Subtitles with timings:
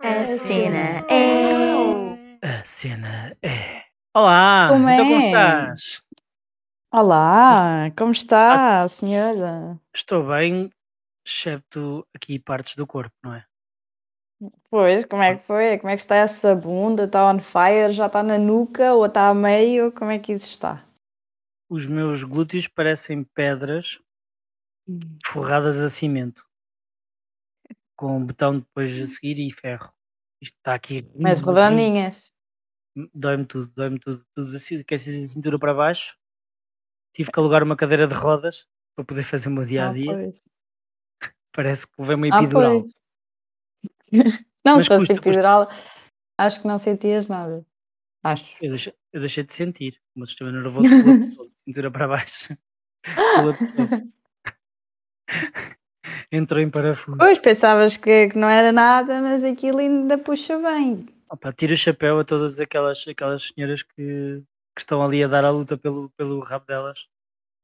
[0.00, 2.38] A cena é.
[2.42, 3.84] A cena é.
[4.14, 5.26] Olá, Como então como é?
[5.26, 6.02] estás?
[6.92, 8.48] Olá, como Está-
[8.82, 9.80] está, senhora?
[9.94, 10.70] Estou bem,
[11.26, 13.44] excepto aqui partes do corpo, não é?
[14.70, 15.78] Pois, como é que foi?
[15.78, 17.04] Como é que está essa bunda?
[17.04, 17.92] Está on fire?
[17.92, 19.90] Já está na nuca ou está a meio?
[19.92, 20.84] Como é que isso está?
[21.68, 23.98] Os meus glúteos parecem pedras
[25.26, 26.42] forradas a cimento,
[27.96, 29.92] com botão depois a seguir e ferro.
[30.42, 31.10] Isto está aqui.
[31.14, 32.32] Mas rim, redondinhas.
[33.12, 36.16] Dói-me tudo, dói-me tudo, tudo assim, que assim, cintura para baixo.
[37.14, 39.92] Tive que alugar uma cadeira de rodas para poder fazer o meu dia a Ah,
[39.92, 40.14] dia.
[40.14, 40.42] pois.
[41.52, 42.80] Parece que levei uma Ah, epidural.
[42.80, 42.92] pois.
[44.64, 45.28] Não, Mas se fosse custa, custa.
[45.28, 45.68] epidural,
[46.38, 47.66] acho que não sentias nada.
[48.22, 48.46] Acho.
[48.62, 50.00] Eu deixei, eu deixei de sentir.
[50.14, 52.56] O meu sistema nervoso de cintura para baixo.
[56.34, 57.16] Entrou em parafuso.
[57.16, 61.06] Pois, pensavas que, que não era nada, mas aquilo ainda puxa bem.
[61.30, 64.42] Opa, tira o chapéu a todas aquelas, aquelas senhoras que,
[64.74, 67.08] que estão ali a dar a luta pelo, pelo rabo delas.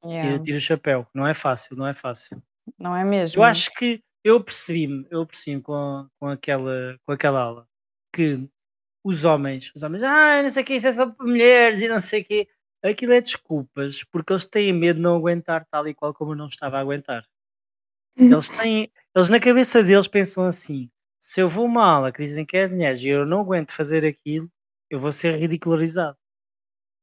[0.05, 1.07] Yeah, Tira, tira o chapéu.
[1.12, 2.41] Não é fácil, não é fácil.
[2.79, 3.41] Não é mesmo?
[3.41, 7.67] Eu acho que eu percebi-me, eu percebi com, com, aquela, com aquela aula
[8.15, 8.49] que
[9.05, 11.89] os homens, os homens, ah, não sei o que, isso é só para mulheres e
[11.89, 12.49] não sei o quê.
[12.84, 16.37] Aquilo é desculpas, porque eles têm medo de não aguentar tal e qual como eu
[16.37, 17.27] não estava a aguentar.
[18.21, 20.91] Eles têm, eles na cabeça deles pensam assim:
[21.21, 23.41] se eu vou a uma aula que dizem que é de mulheres e eu não
[23.41, 24.49] aguento fazer aquilo,
[24.91, 26.17] eu vou ser ridicularizado.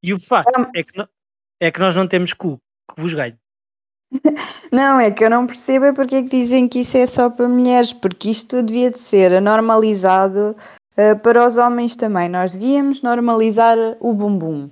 [0.03, 1.07] E o facto é que,
[1.59, 2.59] é que nós não temos cu
[2.93, 3.37] que vos ganhe.
[4.71, 7.29] Não, é que eu não percebo é porque é que dizem que isso é só
[7.29, 10.55] para mulheres, porque isto devia de ser normalizado
[10.95, 12.29] eh, para os homens também.
[12.29, 14.69] Nós devíamos normalizar o bumbum.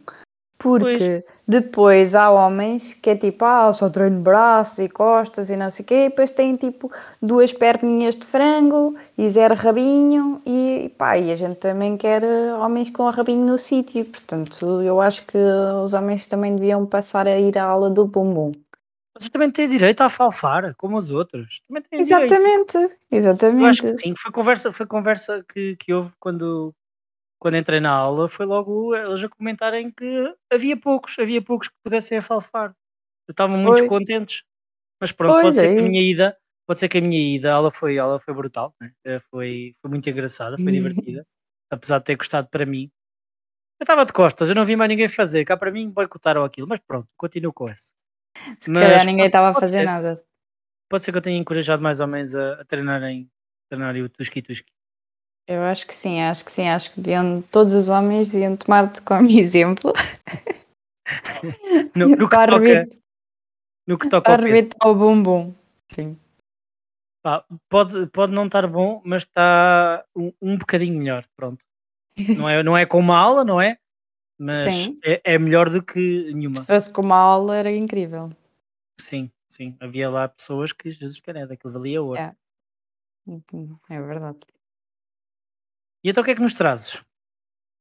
[0.57, 5.69] Porque depois há homens que é tipo, ah, só treino braços e costas e não
[5.69, 10.91] sei o quê, e depois têm tipo duas perninhas de frango e zero rabinho, e
[10.97, 14.05] pá, e a gente também quer eh, homens com rabinho no sítio.
[14.05, 18.51] Portanto, eu acho que os homens também deviam passar a ir à aula do bumbum.
[19.17, 21.61] Vocês também têm direito a falfar, como os outros.
[21.67, 22.33] Também têm direito.
[22.33, 23.81] Exatamente, Eu acho exatamente.
[23.81, 24.13] que sim.
[24.17, 26.73] Foi conversa, foi conversa que, que houve quando,
[27.39, 28.29] quando entrei na aula.
[28.29, 32.75] Foi logo eles a comentarem que havia poucos, havia poucos que pudessem afalfar.
[33.29, 33.89] Estavam muito Pois.
[33.89, 34.43] contentes.
[35.01, 36.11] Mas pronto, Pois, pode ser é que a minha isso.
[36.11, 38.91] ida, pode ser que a minha ida, a aula foi, a aula foi brutal, né?
[39.03, 41.25] Eh, foi, foi muito engraçada, foi divertida,
[41.69, 42.89] apesar de ter gostado para mim.
[43.79, 46.67] Eu estava de costas, eu não vi mais ninguém fazer, cá para mim boicotaram aquilo,
[46.67, 47.93] mas pronto, continuo com essa.
[48.61, 49.85] Se calhar ninguém estava a fazer ser.
[49.85, 50.23] nada.
[50.89, 53.29] Pode ser que eu tenha encorajado mais homens a, a treinarem,
[53.69, 54.71] treinarem o Tuski Tuski.
[55.47, 59.01] Eu acho que sim, acho que sim, acho que deviam, todos os homens deviam tomar-te
[59.01, 59.93] como exemplo
[61.95, 62.87] No, no que toca,
[63.87, 64.47] no que toca ao peso.
[64.47, 65.53] arrebitar o bumbum.
[65.91, 66.17] Sim.
[67.21, 71.63] Pá, pode, pode não estar bom, mas está um, um bocadinho melhor, pronto.
[72.37, 73.77] Não é, não é com uma aula, não é?
[74.37, 76.55] Mas é, é melhor do que nenhuma.
[76.55, 78.31] Se fosse com uma aula era incrível.
[78.97, 79.77] Sim, sim.
[79.79, 82.19] Havia lá pessoas que Jesus Caneda, aquilo valia ouro.
[82.19, 82.35] É.
[83.89, 84.37] É verdade.
[86.05, 87.03] E então o que é que nos trazes?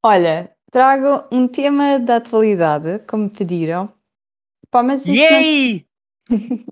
[0.03, 3.93] Olha, trago um tema da atualidade, como pediram.
[4.71, 5.87] Pá, mas, isto não- Yay!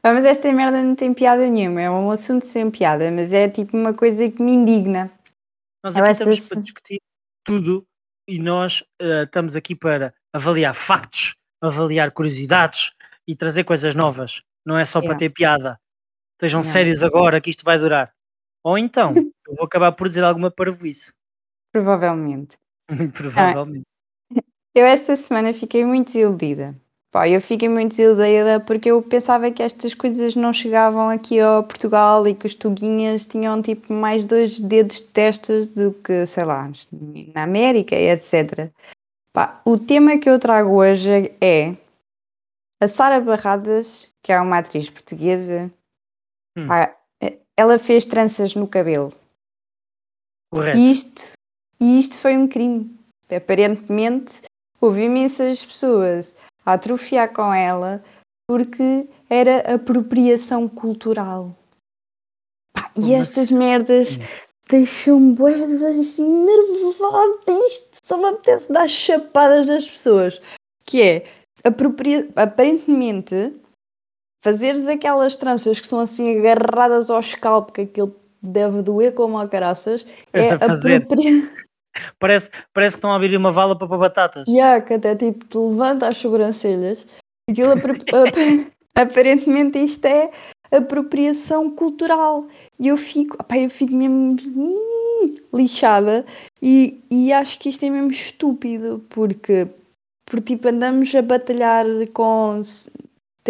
[0.00, 3.48] Pá, mas esta merda não tem piada nenhuma, é um assunto sem piada, mas é
[3.48, 5.10] tipo uma coisa que me indigna.
[5.84, 7.00] Nós aqui esta estamos se- para discutir
[7.44, 7.84] tudo
[8.28, 12.92] e nós eh, estamos aqui para avaliar factos, avaliar curiosidades
[13.26, 14.40] e trazer coisas novas.
[14.64, 15.80] Não é só para ter piada.
[16.34, 18.14] Estejam sérios agora que isto vai durar.
[18.64, 19.14] Ou então,
[19.46, 21.14] eu vou acabar por dizer alguma parvoíce.
[21.72, 22.56] Provavelmente.
[23.14, 23.86] Provavelmente.
[24.74, 26.76] Eu esta semana fiquei muito desiludida.
[27.12, 31.64] Pá, eu fiquei muito desiludida porque eu pensava que estas coisas não chegavam aqui ao
[31.64, 36.44] Portugal e que os tuguinhas tinham tipo mais dois dedos de testas do que, sei
[36.44, 36.70] lá,
[37.34, 38.70] na América etc.
[39.32, 41.76] Pá, o tema que eu trago hoje é
[42.80, 45.70] a Sara Barradas, que é uma atriz portuguesa,
[46.56, 46.66] Hum.
[46.66, 46.96] pá,
[47.60, 49.12] ela fez tranças no cabelo.
[50.50, 50.78] Correto.
[50.78, 51.32] E isto,
[51.78, 52.98] e isto foi um crime.
[53.30, 54.40] Aparentemente,
[54.80, 56.32] houve imensas pessoas
[56.64, 58.02] a atrofiar com ela
[58.48, 61.54] porque era apropriação cultural.
[62.72, 63.58] Pá, e Como estas assim?
[63.58, 64.18] merdas
[64.66, 65.52] deixam-me bué
[66.00, 67.40] assim nervosa.
[67.68, 70.40] Isto só me apetece dar chapadas nas pessoas.
[70.86, 71.26] Que é,
[71.62, 72.26] apropria...
[72.34, 73.54] aparentemente,
[74.40, 79.46] fazeres aquelas tranças que são assim agarradas ao scalp, que aquilo deve doer como a
[79.48, 81.02] caraças, é Fazer.
[81.02, 81.50] apropria...
[82.18, 84.46] Parece, parece que estão a abrir uma vala para batatas.
[84.46, 87.04] Yeah, que até tipo te levanta as sobrancelhas.
[87.50, 87.72] Aquilo
[88.94, 90.30] aparentemente isto é
[90.70, 92.46] apropriação cultural.
[92.78, 94.36] E eu fico, opá, eu fico mesmo.
[94.56, 95.00] "Hum,
[95.52, 96.24] lixada
[96.62, 99.68] e, e acho que isto é mesmo estúpido porque,
[100.24, 102.60] porque tipo, andamos a batalhar com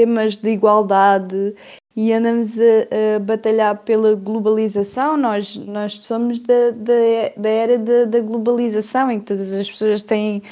[0.00, 1.54] temas de igualdade
[1.94, 5.16] e andamos a, a, batalhar pela globalização.
[5.16, 10.00] Nós, nós somos da, da, da era da, da globalização, em que todas as pessoas
[10.00, 10.42] têm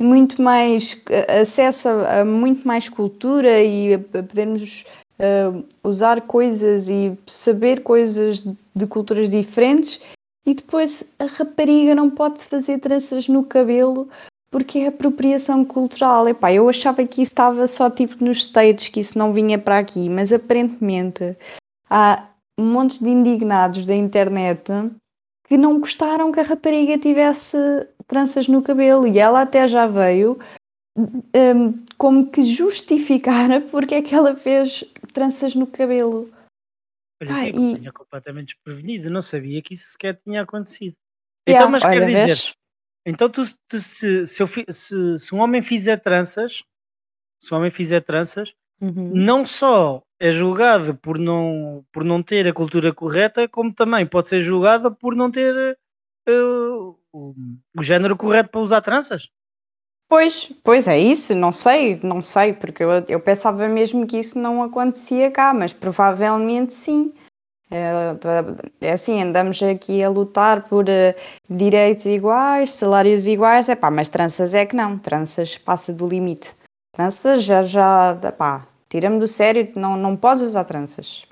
[0.00, 1.00] muito mais
[1.40, 4.86] acesso a, a muito mais cultura e a, a podermos
[5.18, 8.42] uh, usar coisas e saber coisas
[8.74, 10.00] de culturas diferentes.
[10.46, 14.08] E depois a rapariga não pode fazer tranças no cabelo
[14.54, 16.28] porque é apropriação cultural.
[16.28, 19.80] Epá, eu achava que isso estava só tipo nos States, que isso não vinha para
[19.80, 21.36] aqui, mas aparentemente
[21.90, 24.70] há um monte de indignados da internet
[25.48, 27.56] que não gostaram que a rapariga tivesse
[28.06, 30.38] tranças no cabelo e ela até já veio
[30.96, 36.32] um, como que justificar porque é que ela fez tranças no cabelo.
[37.20, 37.76] Olha, ah, e...
[37.80, 40.94] tinha completamente desprevenido, não sabia que isso sequer tinha acontecido.
[41.48, 42.54] Yeah, então, mas quer dizer, vês?
[43.06, 46.64] Então, tu, tu se, se, eu, se, se, um homem fizer tranças,
[47.38, 49.10] se um homem fizer tranças, uhum.
[49.14, 54.28] não só é julgado por não, por não ter a cultura correta, como também pode
[54.28, 55.78] ser julgado por não ter
[56.28, 57.34] uh, o,
[57.76, 59.30] o género correto para usar tranças.
[60.08, 64.38] Pois, pois é isso, não sei, não sei, porque eu, eu pensava mesmo que isso
[64.38, 67.12] não acontecia cá, mas provavelmente sim.
[67.70, 68.16] É,
[68.80, 71.14] é assim, andamos aqui a lutar por uh,
[71.48, 76.54] direitos iguais, salários iguais, é pá, mas tranças é que não, tranças passa do limite.
[76.92, 81.26] Tranças já, já, pá, tira-me do sério, não, não podes usar tranças.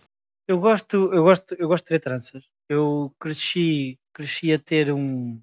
[0.48, 2.44] Eu gosto, eu gosto, eu gosto de ver tranças.
[2.68, 5.40] Eu cresci, cresci a ter um,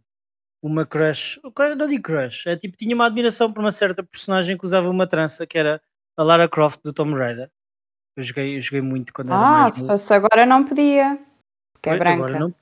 [0.62, 1.40] uma crush,
[1.78, 5.08] não digo crush, é tipo, tinha uma admiração por uma certa personagem que usava uma
[5.08, 5.82] trança, que era
[6.18, 7.50] a Lara Croft do Tomb Raider.
[8.16, 11.20] Eu joguei, eu joguei muito quando era Ah, se fosse agora não podia.
[11.74, 12.40] Porque é branca.
[12.40, 12.54] Não...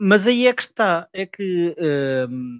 [0.00, 2.58] Mas aí é que está, é que uh,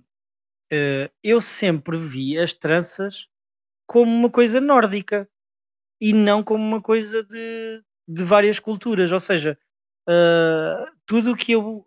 [0.72, 3.28] uh, eu sempre vi as tranças
[3.86, 5.28] como uma coisa nórdica
[6.00, 9.10] e não como uma coisa de, de várias culturas.
[9.10, 9.58] Ou seja,
[10.08, 11.86] uh, tudo o que eu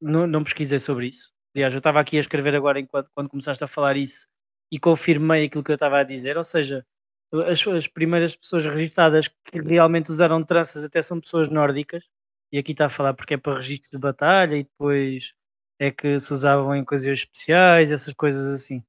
[0.00, 1.32] não, não pesquisei sobre isso.
[1.54, 4.26] Aliás, eu estava aqui a escrever agora enquanto quando começaste a falar isso
[4.70, 6.36] e confirmei aquilo que eu estava a dizer.
[6.36, 6.86] Ou seja,
[7.32, 12.08] as, as primeiras pessoas registadas que realmente usaram tranças até são pessoas nórdicas,
[12.52, 15.34] e aqui está a falar porque é para registro de batalha e depois
[15.78, 18.84] é que se usavam em ocasiões especiais, essas coisas assim.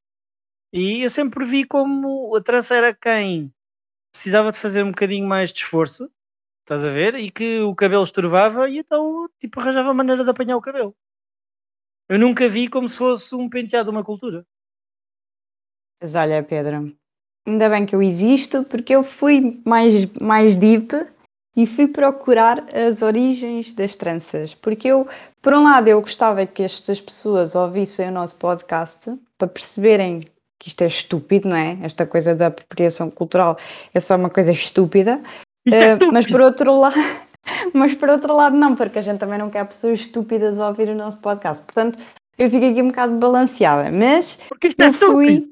[0.74, 3.54] E eu sempre vi como a trança era quem
[4.12, 6.12] precisava de fazer um bocadinho mais de esforço,
[6.62, 7.16] estás a ver?
[7.16, 10.96] E que o cabelo estorvava e então tipo arranjava a maneira de apanhar o cabelo.
[12.10, 14.46] Eu nunca vi como se fosse um penteado de uma cultura.
[16.02, 16.98] Mas olha, Pedro,
[17.48, 20.94] ainda bem que eu existo, porque eu fui mais, mais deep
[21.56, 24.56] e fui procurar as origens das tranças.
[24.56, 25.08] Porque eu,
[25.42, 30.22] por um lado, eu gostava que estas pessoas ouvissem o nosso podcast para perceberem
[30.60, 31.78] que isto é estúpido, não é?
[31.82, 33.58] Esta coisa da apropriação cultural
[33.94, 35.20] é só uma coisa estúpida.
[35.68, 36.96] uh, mas por outro lado.
[37.74, 40.90] Mas por outro lado, não, porque a gente também não quer pessoas estúpidas a ouvir
[40.90, 41.64] o nosso podcast.
[41.64, 41.98] Portanto,
[42.38, 43.92] eu fico aqui um bocado balanceada.
[43.92, 45.52] Mas isto é eu fui.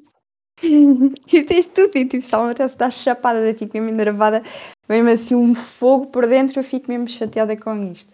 [0.61, 4.43] Isto é estúpido, tipo, se ela até se dá chapada, eu fico mesmo enervada,
[4.87, 8.11] mesmo assim um fogo por dentro, eu fico mesmo chateada com isto.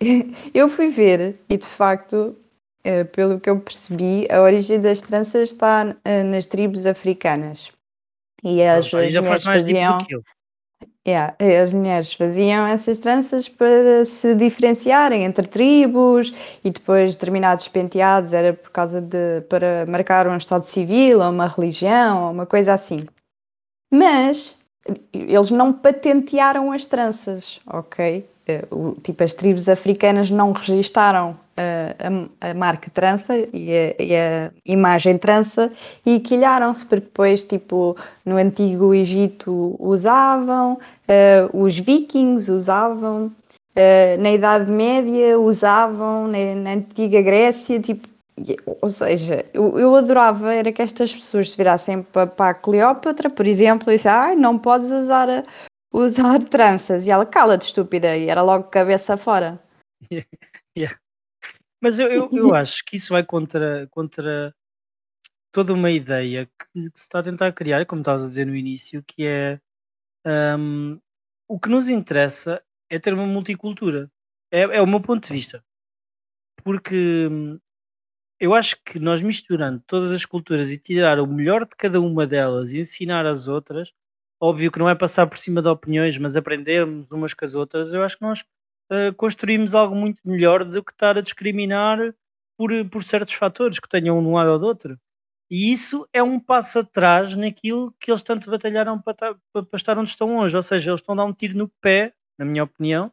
[0.54, 2.36] Eu fui ver e de facto,
[2.84, 7.72] eh, pelo que eu percebi, a origem das tranças está eh, nas tribos africanas.
[8.42, 9.98] E as, as já faz mais faziam...
[9.98, 10.22] do que eu.
[11.06, 16.32] Yeah, as mulheres faziam essas tranças para se diferenciarem entre tribos
[16.64, 21.46] e depois determinados penteados era por causa de para marcar um estado civil ou uma
[21.46, 23.06] religião ou uma coisa assim.
[23.92, 24.56] Mas
[25.12, 28.26] eles não patentearam as tranças, ok?
[28.46, 28.64] Eh,
[29.02, 35.18] tipo, as tribos africanas não registaram a, a, marca trança e a, e a, imagem
[35.18, 35.72] trança
[36.04, 44.32] e quilharam-se, porque depois, tipo, no Antigo Egito usavam, uh, os vikings usavam, uh, na
[44.32, 48.08] Idade Média usavam, na, na Antiga Grécia, tipo,
[48.80, 53.92] ou seja, eu, adorava era que estas pessoas se virassem para, a Cleópatra, por exemplo,
[53.92, 55.28] e ah, não podes usar,
[55.92, 57.06] usar tranças.
[57.06, 59.60] E ela, cala-te, estúpida, e era logo cabeça fora.
[60.76, 60.98] yeah.
[61.84, 64.54] Mas eu, eu, eu acho que isso vai contra, contra
[65.52, 69.04] toda uma ideia que, se está a tentar criar, como estavas a dizer no início,
[69.06, 69.60] que é
[70.58, 70.98] um,
[71.46, 74.10] o que nos interessa é ter uma multicultura.
[74.50, 75.62] É, é o meu ponto de vista.
[76.64, 77.60] Porque hum,
[78.40, 82.26] eu acho que nós misturando todas as culturas e tirar o melhor de cada uma
[82.26, 83.92] delas e ensinar as outras,
[84.40, 87.92] óbvio que não é passar por cima de opiniões, mas aprendermos umas com as outras,
[87.92, 88.42] eu acho que nós
[88.92, 91.98] uh, construímos algo muito melhor do que estar a discriminar
[92.56, 94.98] por, por certos fatores que tenham um lado ou do outro.
[95.50, 99.98] E isso é um passo atrás naquilo que eles tanto batalharam para, para, para estar
[99.98, 100.56] onde estão hoje.
[100.56, 103.12] Ou seja, eles estão a dar um tiro no pé, na minha opinião.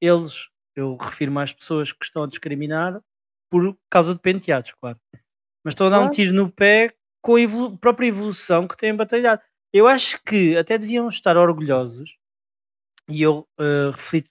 [0.00, 3.00] Eles, eu refiro-me às pessoas que estão a discriminar
[3.50, 4.98] por causa de penteados, claro.
[5.64, 8.94] Mas estão a dar um tiro no pé com a evolu própria evolução que têm
[8.94, 9.42] batalhado.
[9.72, 12.18] Eu acho que até deviam estar orgulhosos,
[13.08, 14.30] e eu uh, reflito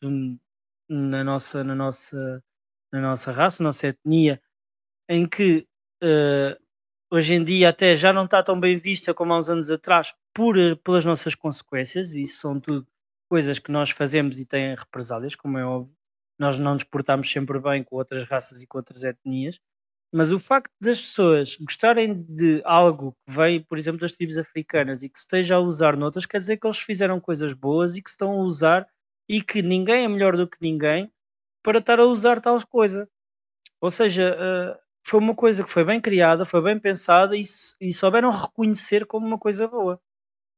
[0.89, 2.43] na nossa, na, nossa,
[2.91, 4.41] na nossa raça, na nossa etnia,
[5.09, 5.67] em que
[6.03, 6.63] uh,
[7.11, 10.13] hoje em dia até já não está tão bem vista como há uns anos atrás
[10.33, 12.87] por, eh, pelas nossas consequências, e isso são tudo
[13.29, 15.95] coisas que nós fazemos e têm represálias, como é óbvio.
[16.39, 19.59] Nós não nos portamos sempre bem com outras raças e com outras etnias,
[20.13, 25.03] mas o facto das pessoas gostarem de algo que vem, por exemplo, das tribos africanas
[25.03, 28.01] e que se esteja a usar noutras, quer dizer que eles fizeram coisas boas e
[28.01, 28.87] que se estão a usar
[29.27, 31.11] e que ninguém é melhor do que ninguém
[31.63, 33.09] para estar a usar tal coisa.
[33.81, 37.43] Ou seja, uh, foi uma coisa que foi bem criada, foi bem pensada e,
[37.81, 39.99] e souberam reconhecer como uma coisa boa.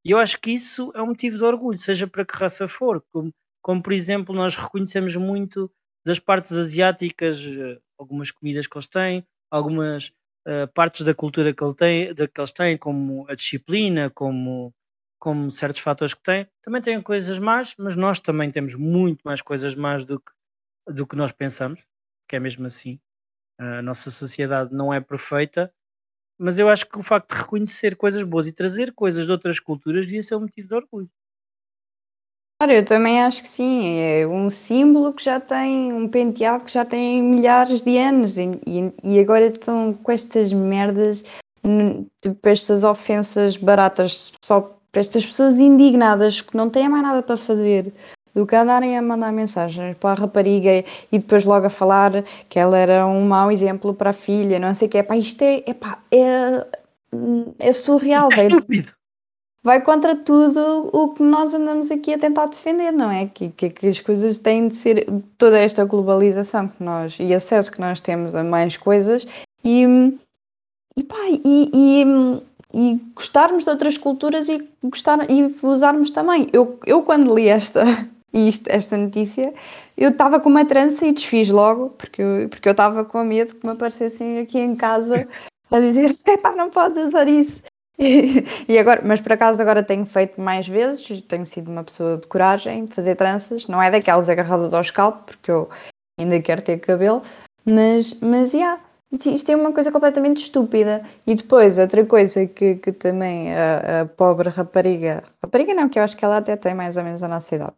[0.06, 3.04] E eu acho que isso é um motivo de orgulho, seja para que raça for.
[3.12, 5.72] Como, como por exemplo, nós reconhecemos muito
[6.06, 10.08] das partes asiáticas, uh, algumas comidas que eles têm, algumas
[10.48, 14.74] uh, partes da cultura que, ele tem, de, que eles têm, como a disciplina, como,
[15.20, 19.42] como certos fatores que têm, também têm coisas más, mas nós também temos muito mais
[19.42, 20.32] coisas más do que,
[20.88, 21.86] do que nós pensamos,
[22.28, 23.00] que é mesmo assim.
[23.60, 25.72] A nossa sociedade não é perfeita,
[26.40, 29.60] mas eu acho que o facto de reconhecer coisas boas e trazer coisas de outras
[29.60, 31.10] culturas devia ser um motivo de orgulho.
[32.62, 36.72] Ora, eu também acho que sim, é um símbolo que já tem, um penteado que
[36.72, 38.50] já tem milhares de anos e,
[39.02, 41.24] e, agora estão com estas merdas,
[42.22, 47.38] tipo, estas ofensas baratas, só para estas pessoas indignadas que não têm mais nada para
[47.38, 47.94] fazer
[48.34, 52.60] do que andarem a mandar mensagens para a rapariga e depois logo a falar que
[52.60, 55.42] ela era um mau exemplo para a filha, não sei o que, é pá, isto
[55.42, 56.66] é, é pá, é,
[57.60, 59.00] é surreal, é estúpido
[59.64, 63.28] vai contra tudo o que nós andamos aqui a tentar defender, não é?
[63.28, 67.72] Que, que, que, as coisas têm de ser toda esta globalização que nós e acesso
[67.72, 69.28] que nós temos a mais coisas
[69.64, 69.84] e,
[70.96, 72.42] e, pá, e, e,
[72.74, 76.48] e gostarmos de outras culturas e, gostar, e usarmos também.
[76.54, 77.84] Eu, eu quando li esta,
[78.34, 79.54] isto, esta notícia,
[79.98, 83.56] eu estava com uma trança e desfiz logo, porque eu, porque eu estava com medo
[83.56, 85.28] que me aparecessem aqui em casa
[85.72, 87.62] a dizer: pá, não podes usar isso
[88.68, 92.28] e agora, mas por acaso agora tenho feito mais vezes, tenho sido uma pessoa de
[92.28, 95.70] coragem de fazer tranças, não é daquelas agarradas ao scalp, porque eu
[96.18, 97.22] ainda quero ter cabelo,
[97.66, 98.80] mas, mas yeah,
[99.12, 101.04] isto é uma coisa completamente estúpida.
[101.26, 106.04] E depois, outra coisa que, que também a, a pobre rapariga, rapariga não, que eu
[106.04, 107.78] acho que ela até tem mais ou menos a nossa idade,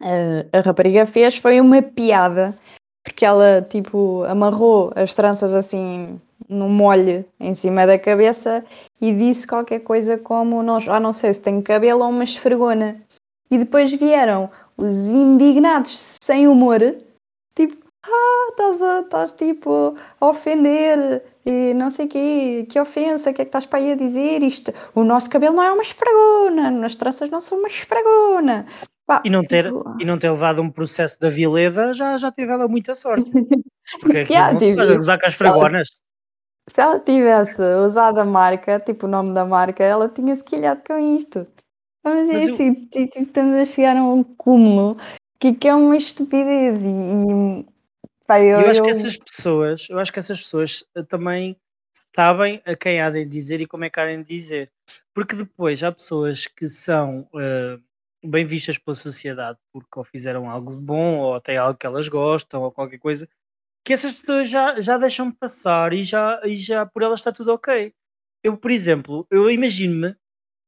[0.00, 2.54] a, a rapariga fez foi uma piada,
[3.02, 8.64] porque ela tipo amarrou as tranças assim no molho em cima da cabeça
[9.00, 13.00] e disse qualquer coisa como não, ah, não sei se tenho cabelo ou uma esfregona.
[13.50, 16.80] E depois vieram os indignados sem humor,
[18.04, 23.34] ah, estás, a, estás tipo a ofender e não sei o quê, que ofensa, o
[23.34, 24.72] que é que estás para aí a dizer isto?
[24.94, 28.66] O nosso cabelo não é uma esfregona, as tranças não são uma esfregona.
[29.06, 29.96] Pá, e, não ter, tipo...
[29.98, 33.30] e não ter levado um processo da Vileda já, já teve ela muita sorte.
[34.00, 35.88] Porque é que yeah, não tipo, se usar com as fregonas
[36.68, 40.82] se ela tivesse usado a marca, tipo o nome da marca, ela tinha se quilhado
[40.86, 41.46] com isto.
[42.04, 43.06] Mas é Mas assim, eu...
[43.06, 44.96] tipo, estamos a chegar a um cúmulo
[45.38, 47.66] que, que é uma estupidez e, e
[48.40, 48.84] eu, eu, acho eu...
[48.84, 51.56] que essas pessoas, eu acho que essas pessoas eh, também
[52.14, 54.70] sabem a quem há de dizer e como é que há de dizer.
[55.14, 57.82] Porque depois há pessoas que são uh,
[58.28, 62.62] bem vistas pela sociedade porque ou fizeram algo bom ou até algo que elas gostam
[62.62, 63.28] ou qualquer coisa
[63.84, 67.52] que essas pessoas já, já deixam passar e já, e já por elas está tudo
[67.52, 67.92] ok.
[68.42, 70.16] Eu, por exemplo, eu imagino-me uh,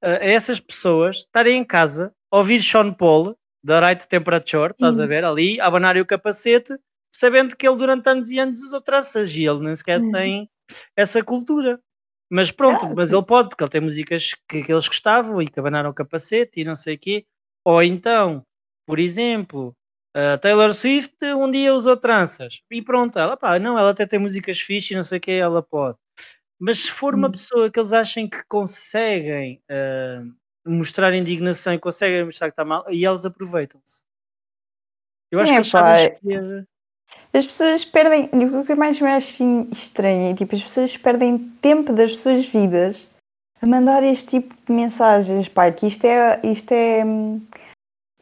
[0.02, 5.25] a essas pessoas estarem em casa ouvir Sean Paul da Right Temperature, estás a ver,
[5.25, 6.76] ali, a abanar o capacete,
[7.16, 10.11] sabendo que ele durante anos e anos usou traças e ele nem sequer uhum.
[10.11, 10.50] tem
[10.97, 11.80] essa cultura.
[12.30, 15.47] Mas pronto, ah, mas ele pode, porque ele tem músicas que, que eles gostavam e
[15.47, 17.26] que abanaram o capacete e não sei o quê.
[17.64, 18.44] Ou então,
[18.87, 19.75] por exemplo,
[20.14, 24.18] a Taylor Swift um dia usou tranças e pronto, ela pá, não, ela até tem
[24.18, 25.99] músicas fixe e não sei o que, ela pode.
[26.59, 27.33] Mas se for uma hum.
[27.33, 30.35] pessoa que eles achem que conseguem uh,
[30.66, 34.04] mostrar indignação e conseguem mostrar que está mal, e eles aproveitam-se.
[35.30, 36.68] Eu Sim, acho que eles sabem escolher.
[37.33, 39.43] As pessoas perdem, o que mais me acho
[39.73, 43.09] estranho é tipo, as pessoas perdem tempo das suas vidas
[43.61, 47.03] a mandar este tipo de mensagens, pai, que isto é, isto é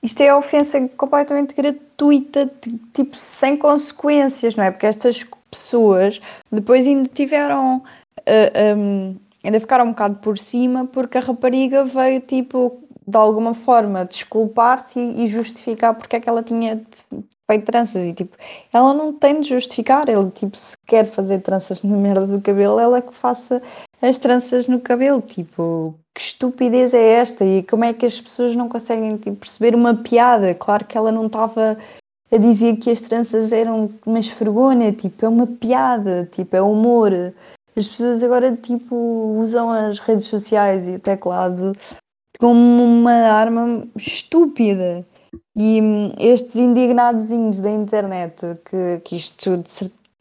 [0.02, 2.50] isto é ofensa completamente gratuita
[2.92, 4.70] tipo, sem consequências, não é?
[4.70, 6.20] Porque estas pessoas
[6.50, 7.78] depois ainda tiveram.
[7.78, 7.82] Uh,
[8.26, 13.54] eh, um, ainda ficaram um bocado por cima porque a rapariga veio, tipo, de alguma
[13.54, 16.80] forma desculpar-se e justificar porque é que ela tinha
[17.52, 18.36] feito tranças e tipo,
[18.72, 22.78] ela não tem de justificar, ele tipo, se quer fazer tranças na merda do cabelo,
[22.78, 23.62] ela é que faça
[24.00, 28.56] as tranças no cabelo, tipo, que estupidez é esta e como é que as pessoas
[28.56, 31.78] não conseguem tipo, perceber uma piada, claro que ela não estava
[32.32, 37.12] a dizer que as tranças eram uma esfregona, tipo, é uma piada, tipo, é humor.
[37.76, 41.72] As pessoas agora, tipo, usam as redes sociais e o teclado
[42.38, 45.06] como uma arma estúpida.
[45.56, 49.62] E hum, estes indignadozinhos da internet, que, que isto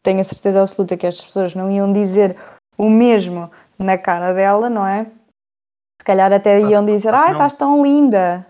[0.04, 2.36] tenho a certeza absoluta que estas pessoas não iam dizer
[2.78, 5.06] o mesmo na cara dela, não é?
[6.00, 8.46] Se calhar até iam dizer, ai, estás tão linda.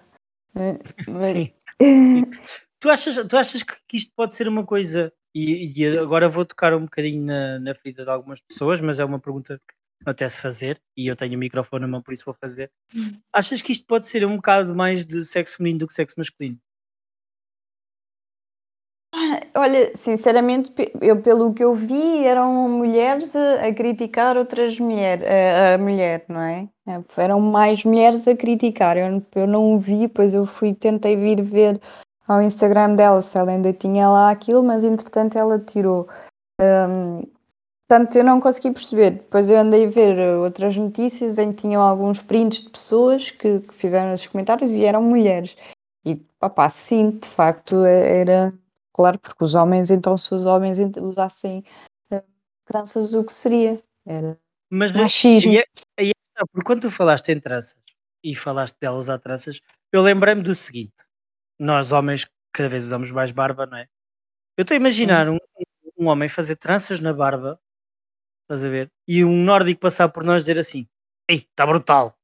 [1.19, 1.51] Sim.
[2.79, 6.73] tu, achas, tu achas que isto pode ser uma coisa, e, e agora vou tocar
[6.73, 10.41] um bocadinho na, na ferida de algumas pessoas, mas é uma pergunta que até se
[10.41, 12.71] fazer, e eu tenho o microfone na mão, por isso vou fazer.
[12.95, 13.19] Hum.
[13.33, 16.57] Achas que isto pode ser um bocado mais de sexo feminino do que sexo masculino?
[19.53, 25.75] Olha, sinceramente, eu, pelo que eu vi, eram mulheres a, a criticar outras mulheres, a,
[25.75, 26.69] a, mulher, não é?
[26.87, 26.99] é?
[27.17, 28.95] Eram mais mulheres a criticar.
[28.97, 31.79] Eu, eu não vi, pois eu fui, tentei vir ver
[32.25, 36.07] ao Instagram dela se ela ainda tinha lá aquilo, mas entretanto ela tirou.
[36.61, 37.23] Um,
[37.91, 39.11] Portanto, eu não consegui perceber.
[39.11, 43.59] Depois eu andei a ver outras notícias em que tinham alguns prints de pessoas que,
[43.59, 45.57] que fizeram esses comentários e eram mulheres.
[46.05, 48.53] E, papá, sim, de facto, era
[48.93, 51.65] claro, porque os homens, então, se os homens usassem
[52.13, 52.23] uh,
[52.63, 53.77] tranças, o que seria?
[54.05, 55.51] Era Mas, machismo.
[55.51, 55.63] E é,
[55.99, 57.75] e é, porque quando tu falaste em tranças
[58.23, 59.59] e falaste delas a tranças,
[59.91, 60.95] eu lembrei-me do seguinte:
[61.59, 63.85] nós, homens, cada vez usamos mais barba, não é?
[64.55, 65.37] Eu estou a imaginar um,
[65.99, 67.59] um homem fazer tranças na barba
[68.43, 68.91] Estás a ver?
[69.07, 70.87] E um nórdico passar por nós dizer assim:
[71.29, 72.15] Ei, está brutal.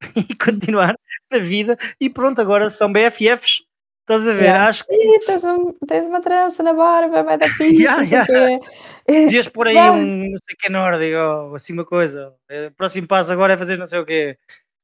[0.16, 0.94] e continuar
[1.30, 1.76] na vida.
[2.00, 3.62] E pronto, agora são BFFs.
[4.08, 4.44] Estás a ver?
[4.44, 4.68] Yeah.
[4.68, 5.18] Acho que.
[5.26, 8.60] tens, um, tens uma trança na barba, vai dar pizza, yeah, yeah.
[9.28, 12.28] Dias por aí um não sei o que nórdico, ou assim uma coisa.
[12.28, 14.38] O é, próximo passo agora é fazer não sei o quê.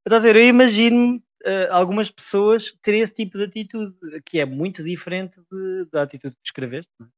[0.05, 0.37] Estás a ver?
[0.37, 5.87] Eu imagino uh, algumas pessoas terem esse tipo de atitude, que é muito diferente de,
[5.93, 6.91] da atitude que descreveste.
[6.99, 7.11] Não é?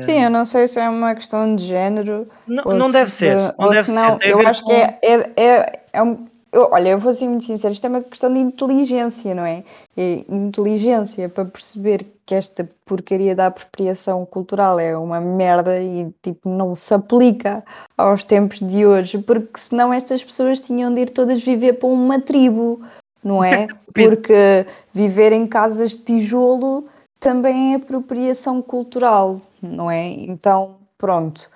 [0.00, 2.26] Sim, eu não sei se é uma questão de género.
[2.46, 3.36] Não, não deve ser.
[3.58, 4.28] Não deve não, ser.
[4.28, 4.70] eu acho com...
[4.70, 7.90] que é, é, é, é um, eu, olha, eu vou ser muito sincero, isto é
[7.90, 9.62] uma questão de inteligência, não é?
[9.94, 10.24] é?
[10.28, 16.74] Inteligência para perceber que esta porcaria da apropriação cultural é uma merda e tipo não
[16.74, 17.62] se aplica
[17.96, 22.18] aos tempos de hoje, porque senão estas pessoas tinham de ir todas viver para uma
[22.18, 22.80] tribo,
[23.22, 23.68] não é?
[23.92, 26.84] Porque viver em casas de tijolo
[27.18, 30.06] também é apropriação cultural, não é?
[30.06, 31.50] Então, pronto.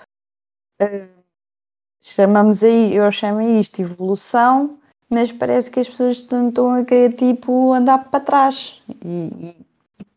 [0.80, 1.08] Uh,
[2.00, 7.72] chamamos aí, eu chamo isto evolução, mas parece que as pessoas estão a querer tipo
[7.72, 8.82] andar para trás.
[9.04, 9.66] E, e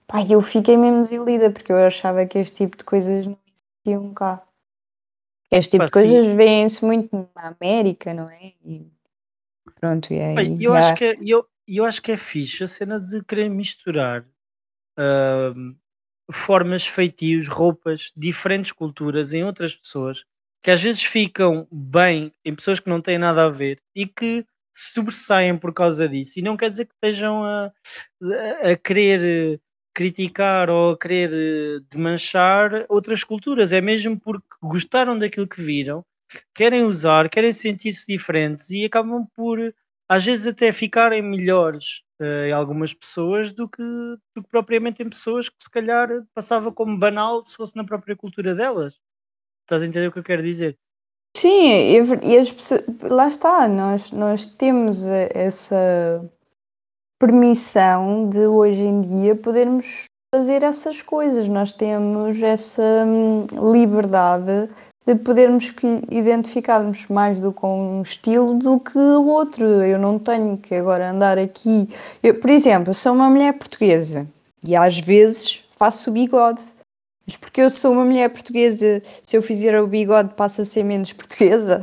[0.07, 4.13] pá, eu fiquei mesmo desilida porque eu achava que este tipo de coisas não existiam
[4.13, 4.43] cá.
[5.51, 8.53] Este tipo de coisas vêem-se muito na América, não é?
[8.65, 8.87] E
[9.79, 10.63] pronto, e aí.
[10.63, 14.25] eu, acho que, é, eu, eu acho que é fixe a cena de querer misturar
[14.97, 15.75] uh,
[16.31, 20.23] formas, feitios, roupas, diferentes culturas em outras pessoas
[20.63, 24.45] que às vezes ficam bem em pessoas que não têm nada a ver e que
[24.73, 26.39] sobressaem por causa disso.
[26.39, 27.71] E não quer dizer que estejam a,
[28.63, 29.59] a querer
[29.93, 36.03] criticar ou a querer eh, demanchar outras culturas, é mesmo porque gostaram daquilo que viram,
[36.55, 39.59] querem usar, querem sentir-se diferentes e acabam por
[40.13, 43.81] às vezes até ficarem melhores uh, em algumas pessoas do que,
[44.35, 48.15] do que propriamente em pessoas que se calhar passava como banal se fosse na própria
[48.15, 48.99] cultura delas.
[49.61, 50.77] Estás a entender o que eu quero dizer?
[51.35, 56.23] Sim, e as pessoas, lá está, nós, nós temos essa
[57.19, 64.69] permissão de hoje em dia podermos fazer essas coisas, nós temos essa hum, liberdade
[65.05, 65.73] de podermos
[66.09, 69.65] identificarmos mais do com um estilo do que o outro.
[69.65, 71.89] Eu não tenho que agora andar aqui.
[72.21, 74.27] Eu, por exemplo, eu sou uma mulher portuguesa
[74.65, 76.61] e às vezes faço o bigode.
[77.25, 80.83] Mas porque eu sou uma mulher portuguesa, se eu fizer o bigode passa a ser
[80.83, 81.81] menos portuguesa?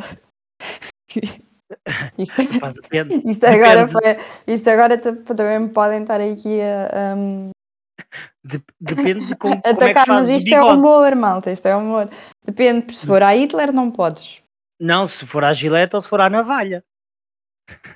[2.18, 2.42] isto,
[3.24, 4.02] isto, agora foi,
[4.46, 7.50] isto agora também me podem estar aqui a,
[8.44, 12.08] um, depende de como, como é que fazes isto é humor, malta, isto é humor.
[12.44, 14.40] Depende, se for a Hitler não podes.
[14.80, 16.82] Não, se for a gilete ou se for a navalha.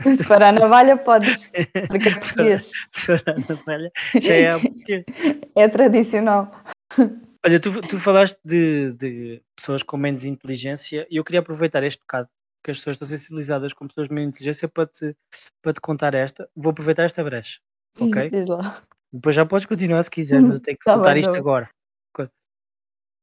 [0.02, 1.36] Se for a navalha, podes.
[1.88, 2.70] Porque é Se for- português.
[2.92, 5.04] se for a navalha, já é há porquê.
[5.56, 6.50] É tradicional.
[7.46, 12.00] Olha, tu, tu falaste de, de pessoas com menos inteligência e eu queria aproveitar este
[12.00, 12.28] bocado
[12.62, 15.14] que as pessoas estão sensibilizadas com pessoas com menos inteligência para te,
[15.62, 16.48] para te contar esta.
[16.56, 17.60] Vou aproveitar esta brecha,
[18.00, 18.30] ok?
[18.30, 18.82] Diz lá.
[19.14, 21.32] Depois já podes continuar se quiseres, mas eu tenho que Tá soltar bem, isto tá
[21.34, 21.40] bem.
[21.40, 21.70] agora.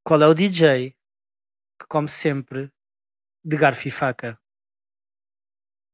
[0.06, 0.91] Qual- é o DJ
[1.80, 2.71] que come sempre
[3.43, 4.39] de garfo e faca?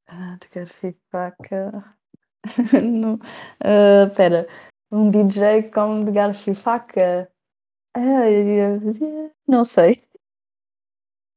[0.08, 1.98] Ah, de garfo e faca.
[2.84, 3.18] Não.
[3.60, 4.48] Ah, Espera.
[4.92, 7.30] Um DJ como de garfo e faca?
[9.48, 10.04] Não sei.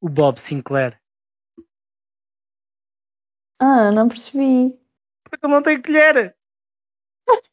[0.03, 1.01] O Bob Sinclair.
[3.59, 4.79] Ah, não percebi.
[5.25, 6.37] Porque ele não tem colher.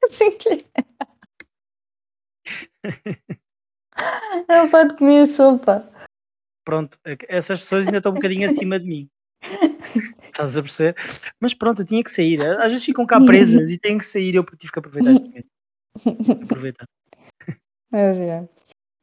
[0.04, 0.66] Assim que
[4.50, 5.90] Ele pode comer sopa.
[6.64, 9.10] Pronto, é essas pessoas ainda estão um bocadinho acima de mim.
[10.26, 10.96] Estás a perceber?
[11.40, 12.42] Mas pronto, eu tinha que sair.
[12.42, 14.36] Às vezes ficam cá presas e têm que sair.
[14.36, 15.48] Eu tive que aproveitar este momento.
[16.44, 16.86] Aproveitar.
[17.92, 18.48] Mas é.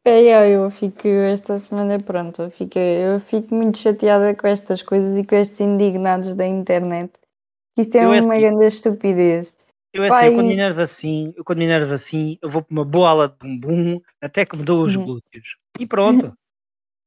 [0.06, 4.82] É, eu, eu fico esta semana pronto, eu fico, eu fico muito chateada com estas
[4.82, 7.10] coisas e com estes indignados da internet.
[7.78, 8.40] Isto é Eu é uma assim.
[8.42, 9.54] grande estupidez.
[9.94, 10.34] Eu é assim, eu Pai.
[10.34, 13.28] quando me enervo assim, eu quando me enervo assim, eu vou para uma boa ala
[13.28, 15.04] de bumbum até que me dou os Uhum.
[15.04, 15.56] glúteos.
[15.78, 16.36] E pronto.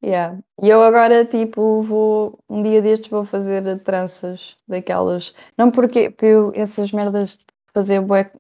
[0.04, 0.38] Yeah.
[0.62, 5.34] E eu agora, tipo, vou, um dia destes vou fazer tranças daquelas.
[5.58, 8.32] Não porque, eu, essas merdas de fazer bué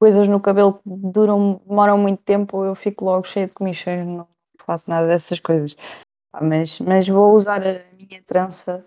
[0.00, 4.26] coisas no cabelo que duram, demoram muito tempo, eu fico logo cheia de comichões, não
[4.66, 5.76] faço nada dessas coisas.
[6.42, 8.84] Mas, mas vou usar a minha trança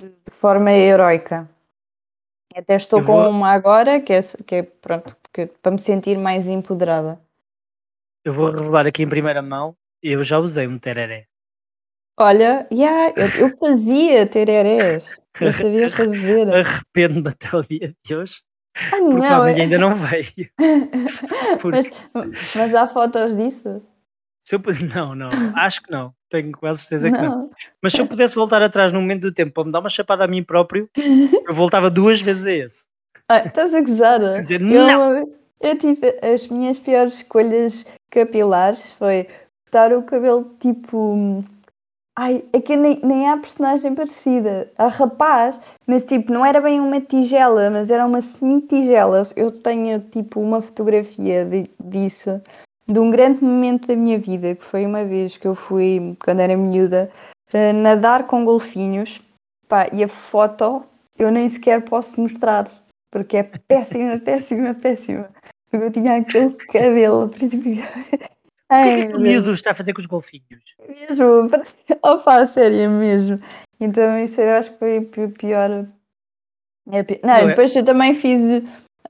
[0.00, 1.46] de, de forma heroica.
[2.54, 6.48] Até estou com uma agora, que é, que é pronto, porque, para me sentir mais
[6.48, 7.20] empoderada.
[8.24, 9.76] Eu vou revelar aqui em primeira mão.
[10.02, 11.26] Eu já usei um tereré.
[12.18, 16.52] Olha, yeah, eu, eu fazia tererés, eu sabia fazer.
[16.52, 18.40] Arrependo-me até o dia de hoje.
[18.76, 20.50] Ah, Porque não, a é- minha ainda não veio.
[21.60, 23.82] Porque mas, mas há fotos disso?
[24.38, 24.60] se eu
[24.94, 25.30] Não, não.
[25.54, 26.14] Acho que não.
[26.30, 27.28] Tenho quase certeza que não.
[27.28, 27.50] Não.
[27.82, 30.24] Mas se eu pudesse voltar atrás no momento do tempo para me dar uma chapada
[30.24, 32.84] a mim próprio, eu voltava duas vezes a esse.
[33.28, 34.20] Ah, estás a gozar?
[34.34, 35.28] Quer dizer, Eu, não!
[35.60, 39.26] eu tive as minhas piores escolhas capilares foi
[39.64, 41.44] cortar o cabelo tipo.
[42.18, 44.70] Ai, é que nem, nem há personagem parecida.
[44.76, 49.22] Há rapaz, mas tipo, não era bem uma tigela, mas era uma semi-tigela.
[49.36, 52.40] Eu tenho tipo uma fotografia de- disso,
[52.90, 56.40] de um grande momento da minha vida, que foi uma vez que eu fui, quando
[56.40, 57.10] era miúda,
[57.52, 59.20] eh, nadar com golfinhos.
[59.68, 60.84] Pá, e a foto
[61.16, 62.66] eu nem sequer posso mostrar,
[63.12, 65.30] porque é péssima, péssima, péssima.
[65.70, 67.28] Porque eu tinha aquele cabelo.
[67.28, 68.28] que- O que é
[68.68, 70.74] Ai, que o miúdo está a fazer com os golfinhos?
[70.88, 73.38] Mesmo, parece- opa, a sério mesmo.
[73.80, 75.86] Então isso eu acho que foi pi- pior.
[76.90, 77.46] é pi- Não, Não é?
[77.48, 78.62] depois eu também fiz,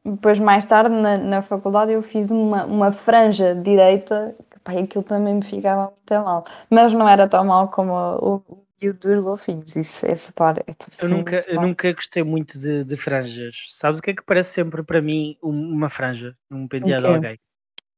[0.04, 5.04] depois mais tarde na, na faculdade eu fiz uma, uma franja direita, que pá, aquilo
[5.04, 6.44] também me ficava muito mal.
[6.70, 10.60] Mas não era tão mal como o, o miúdo dos golfinhos, isso, essa parte.
[10.66, 13.66] é, Eu nunca, eu nunca gostei muito de, de franjas.
[13.68, 17.08] Sabes o que é que parece sempre para mim um- uma franja num penteado de
[17.08, 17.14] quê?
[17.14, 17.40] alguém?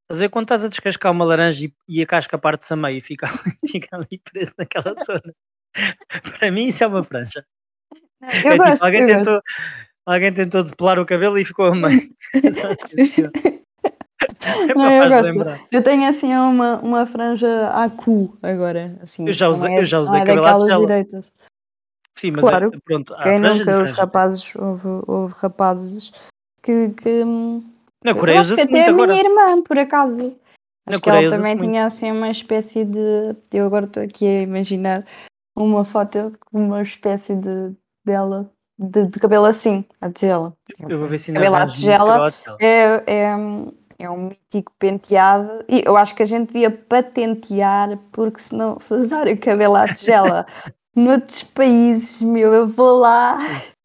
[0.03, 2.75] Estás a ver quando estás a descascar uma laranja e, e a casca parte-se a
[2.75, 5.33] meio e fica, ali- fica ali preso naquela zona?
[6.39, 7.45] para mim isso é uma franja.
[8.21, 9.41] Eu é gosto, tipo, alguém eu gosto.
[10.05, 11.75] Alguém tentou depilar o cabelo e ficou a
[13.25, 13.29] ó.
[14.67, 15.65] É Não, eu gosto.
[15.71, 18.97] Eu tenho assim uma, uma franja à cu agora.
[19.01, 21.31] Assim, Eu já usei- é- eu já usei é cabelo à direitas.
[22.17, 22.71] Sim, mas é- Claro.
[22.83, 26.11] pronto, há Quem nunca, os rapazes, houve, houve rapazes
[26.61, 26.89] que.
[26.89, 27.23] que
[28.03, 29.07] Na Coreia usa-se até muito a agora.
[29.13, 30.35] minha irmã, por acaso.
[30.85, 31.69] Na Acho que ela também muito.
[31.69, 33.35] tinha assim uma espécie de.
[33.53, 35.05] Eu agora estou aqui a imaginar
[35.55, 37.73] uma foto com uma espécie de
[38.05, 40.55] dela de, de cabelo assim, a tigela.
[40.87, 42.33] Eu vou ver se ainda Cabelo à arranjo tigela.
[42.59, 43.35] É, é,
[43.99, 48.93] é um mítico penteado e eu acho que a gente devia patentear porque senão se
[48.93, 50.45] usar o cabelo à tigela
[50.95, 53.39] noutros países, meu, eu vou lá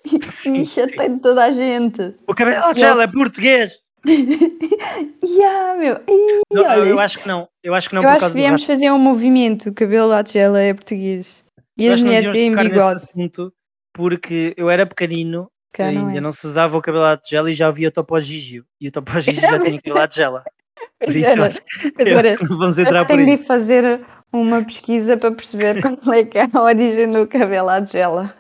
[0.04, 2.14] e, Sim, chateio toda a gente.
[2.26, 3.80] O cabelo à tigela é português!
[4.06, 7.48] e ah, meu, ih, Não, eu, eu acho que não.
[7.62, 9.74] Eu acho que não eu por acho que causa do devíamos fazer um movimento, o
[9.74, 11.44] cabelo à tigela é português.
[11.76, 12.96] E Eu as que mulheres têm bigode.
[12.96, 13.52] assunto
[13.98, 16.20] porque eu era pequenino, ainda é.
[16.20, 18.64] não se usava o cabelo à tigela e já havia o Topo Gigio.
[18.80, 20.44] E o Topo Gigio já tinha cabelo à tigela.
[21.00, 21.58] Por isso Espera, acho,
[21.98, 23.38] olha, acho vamos entrar por tenho de aí.
[23.38, 24.00] fazer
[24.32, 28.32] uma pesquisa para perceber qual é que é a origem do cabelo à tigela.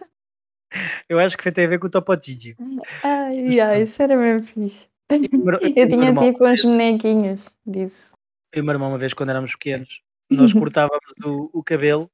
[1.08, 2.54] Eu acho que tem a ver com o Topo Gigio.
[3.02, 4.86] Ai, ai, isso era mesmo fixe.
[5.10, 8.12] Eu tinha tipo uns bonequinhos disso.
[8.52, 12.08] eu e o meu irmão, uma vez quando éramos pequenos, nós cortávamos o, o cabelo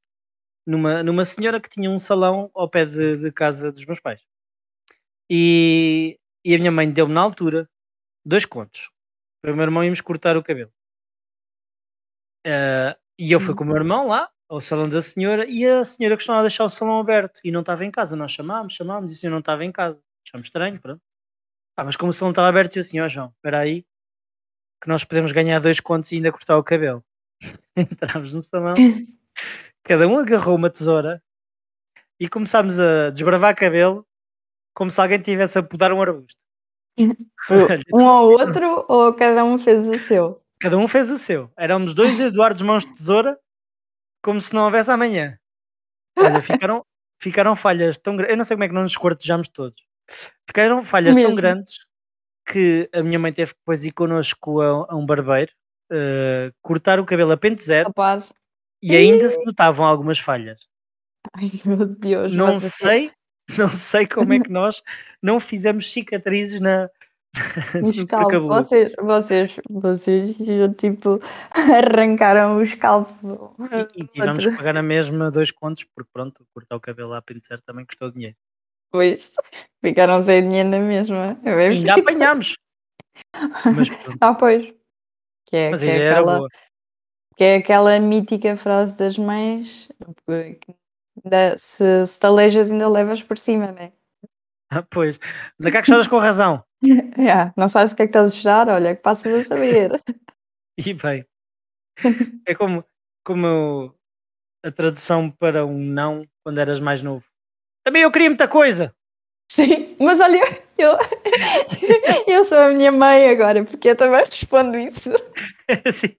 [0.65, 4.25] numa, numa senhora que tinha um salão ao pé de, de casa dos meus pais.
[5.29, 7.69] E, e a minha mãe deu-me na altura
[8.25, 8.91] dois contos.
[9.41, 10.71] Para o meu irmão íamos cortar o cabelo.
[12.45, 13.57] Ah, e eu fui Hum.
[13.57, 16.69] com o meu irmão lá, ao salão da senhora, e a senhora costumava deixar o
[16.69, 18.15] salão aberto e não estava em casa.
[18.15, 20.01] Nós chamámos, chamámos, e o senhor não estava em casa.
[20.27, 21.01] Achámos estranho, pronto.
[21.77, 23.85] Ah, mas como o salão estava aberto, eu assim, ó João, espera aí,
[24.81, 27.03] que nós podemos ganhar dois contos e ainda cortar o cabelo.
[27.75, 28.75] Entramos no salão,
[29.85, 31.21] cada um agarrou uma tesoura
[32.19, 34.05] e começámos a desbravar cabelo
[34.73, 36.43] como se alguém tivesse a podar um arbusto.
[37.93, 40.41] Um ao outro ou cada um fez o seu?
[40.59, 41.51] Cada um fez o seu.
[41.55, 43.37] Éramos dois Eduardos Mãos de Tesoura,
[44.23, 45.37] como se não houvesse amanhã.
[46.17, 46.83] Olha, ficaram,
[47.21, 48.31] ficaram falhas tão grandes.
[48.31, 49.83] Eu não sei como é que não nos cortejamos todos.
[50.47, 51.35] Ficaram falhas tão Mesmo.
[51.35, 51.85] grandes
[52.47, 55.51] que a minha mãe teve que depois ir connosco a, a um barbeiro,
[55.91, 58.25] eh, cortar o cabelo a pente zero Rapaz.
[58.85, 60.67] E ainda se notavam algumas falhas.
[61.33, 62.33] Ai meu Deus.
[62.33, 63.11] Não sei,
[63.57, 64.81] não sei como é que nós
[65.21, 66.89] não fizemos cicatrizes na,
[67.81, 68.47] no.
[68.47, 70.37] Vocês, vocês, vocês,
[70.77, 71.19] tipo,
[71.51, 73.55] arrancaram o escalpo.
[73.95, 77.21] E, e tivemos que pagar na mesma dois contos, porque pronto, cortar o cabelo à
[77.21, 78.35] pente zero também custou dinheiro.
[78.91, 79.33] Pois,
[79.83, 81.37] ficaram sem dinheiro na mesma.
[81.43, 82.55] É Ainda apanhámos.
[83.75, 84.73] Mas pronto, Ah, pois.
[85.47, 86.49] Que é, mas que a é aquela, boa.
[87.35, 89.89] Que é aquela mítica frase das mães:
[91.23, 93.91] ainda- se, se te aleijas, ainda levas por cima, né?
[94.71, 95.19] Ah, pois,
[95.59, 96.63] ainda cá que choras com razão.
[97.17, 98.69] Yeah, não sabes o que é que estás a chorar?
[98.69, 99.91] Olha, que passas a saber.
[100.77, 101.25] E bem,
[102.45, 102.83] é como,
[103.25, 103.95] como
[104.63, 107.23] a tradução para um não quando eras mais novo.
[107.85, 108.93] Também eu queria muita coisa.
[109.49, 110.41] Sim, mas olha,
[110.77, 110.97] eu,
[112.27, 115.11] eu sou a minha mãe agora, porque eu também respondo isso.
[115.85, 116.13] Assim,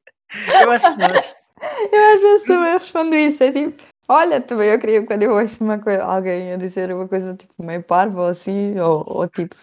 [0.62, 1.36] eu acho que nós,
[1.92, 3.42] Eu às vezes também respondo isso.
[3.42, 7.08] É tipo, olha, também eu queria quando eu ouço uma coisa, alguém a dizer uma
[7.08, 9.56] coisa tipo meio parva ou assim, ou, ou tipo,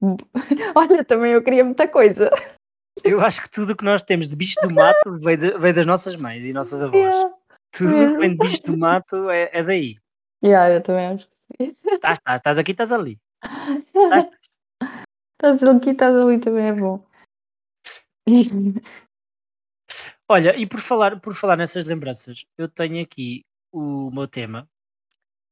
[0.74, 2.30] olha, também eu queria muita coisa.
[3.04, 5.74] eu acho que tudo o que nós temos de bicho do mato veio, de- veio
[5.74, 7.14] das nossas mães e nossas avós.
[7.16, 7.34] Yeah,
[7.72, 9.96] Tudo o que vem de bicho do mato é, é daí.
[10.44, 11.64] yeah, eu também acho que.
[11.64, 13.18] Estás, estás, estás aqui, estás ali.
[13.84, 14.26] Estás,
[15.42, 17.04] Estás aqui, estás ali também é bom.
[20.28, 24.68] Olha, e por falar, por falar nessas lembranças, eu tenho aqui o meu tema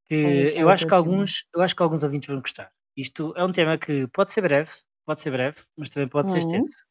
[0.08, 0.14] que
[0.56, 2.72] eu é o acho que alguns, eu acho que alguns ouvintes vão gostar.
[2.96, 4.70] Isto é um tema que pode ser breve,
[5.06, 6.84] pode ser breve, mas também pode ser Hum, extenso.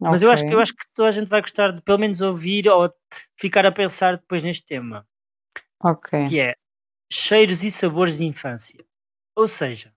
[0.00, 2.20] Mas eu acho, que- eu acho que toda a gente vai gostar de pelo menos
[2.22, 2.92] ouvir ou
[3.38, 5.06] ficar a pensar depois neste tema,
[5.80, 6.12] Ok.
[6.26, 6.54] que é
[7.12, 8.84] cheiros e sabores de infância.
[9.36, 9.94] Ou seja,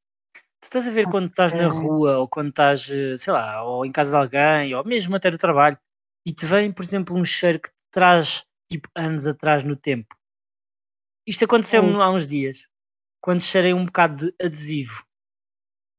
[0.61, 3.85] tu estás a ver quando estás na rua ou quando estás, eh, sei lá, ou
[3.85, 5.79] em casa de alguém, ou mesmo até no trabalho,
[6.25, 10.15] e te vem, por exemplo, um cheiro que te traz tipo anos atrás no tempo.
[11.27, 12.01] Isto aconteceu-me Hum.
[12.01, 12.67] há uns dias,
[13.21, 15.03] quando cheirei um bocado de adesivo.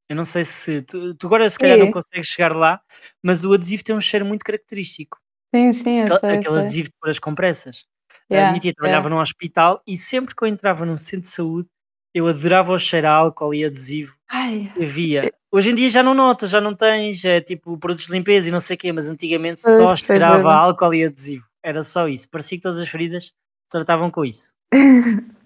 [0.09, 2.81] Eu não sei se tu, tu agora se calhar não consegues chegar lá,
[3.21, 5.17] mas o adesivo tem um cheiro muito característico.
[5.53, 6.61] Sim, sim, eu Aquele, sei, eu aquele sei.
[6.61, 7.85] adesivo de pôr as compressas.
[8.31, 11.27] a Yeah, minha tia trabalhava num hospital e sempre que eu entrava num centro de
[11.29, 11.69] saúde,
[12.13, 15.31] eu adorava o cheiro a álcool e adesivo Ai, que havia.
[15.51, 18.51] Hoje em dia já não notas, já não tens, é tipo produtos de limpeza e
[18.51, 20.49] não sei o quê, mas antigamente Pois, só pois cheirava era.
[20.49, 21.45] a álcool e adesivo.
[21.63, 22.29] Era só isso.
[22.29, 23.33] Parecia que todas as feridas
[23.69, 24.53] tratavam com isso.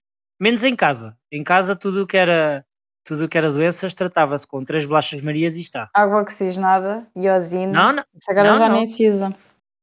[0.41, 1.15] Menos em casa.
[1.31, 2.65] Em casa tudo o que era
[3.03, 5.89] tudo o que era doenças tratava-se com três bolachas marias e está.
[5.93, 7.71] água oxigenada, iosina.
[7.71, 8.03] Não, não.
[8.13, 8.75] Isso agora não, já não.
[8.75, 9.35] nem se usa.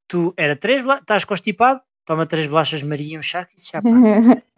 [0.09, 3.71] Tu era três bolachas, estás constipado, toma três bolachas maria e um chá que isso
[3.73, 4.43] já passa.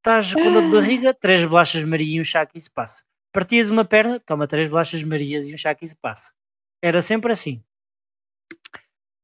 [0.00, 3.04] Estás com dor de barriga, três bolachas Maria e um chá que isso passa.
[3.32, 6.32] Partias uma perna, toma três bolachas Marias e um chá que isso passa.
[6.82, 7.62] Era sempre assim.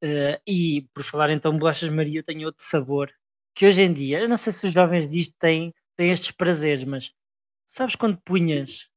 [0.02, 3.10] Eh, e por falar então de bolachas Maria, eu tenho outro sabor
[3.54, 6.84] que hoje em dia, eu não sei se os jovens disto têm, têm estes prazeres,
[6.84, 7.12] mas
[7.66, 8.90] sabes quando punhas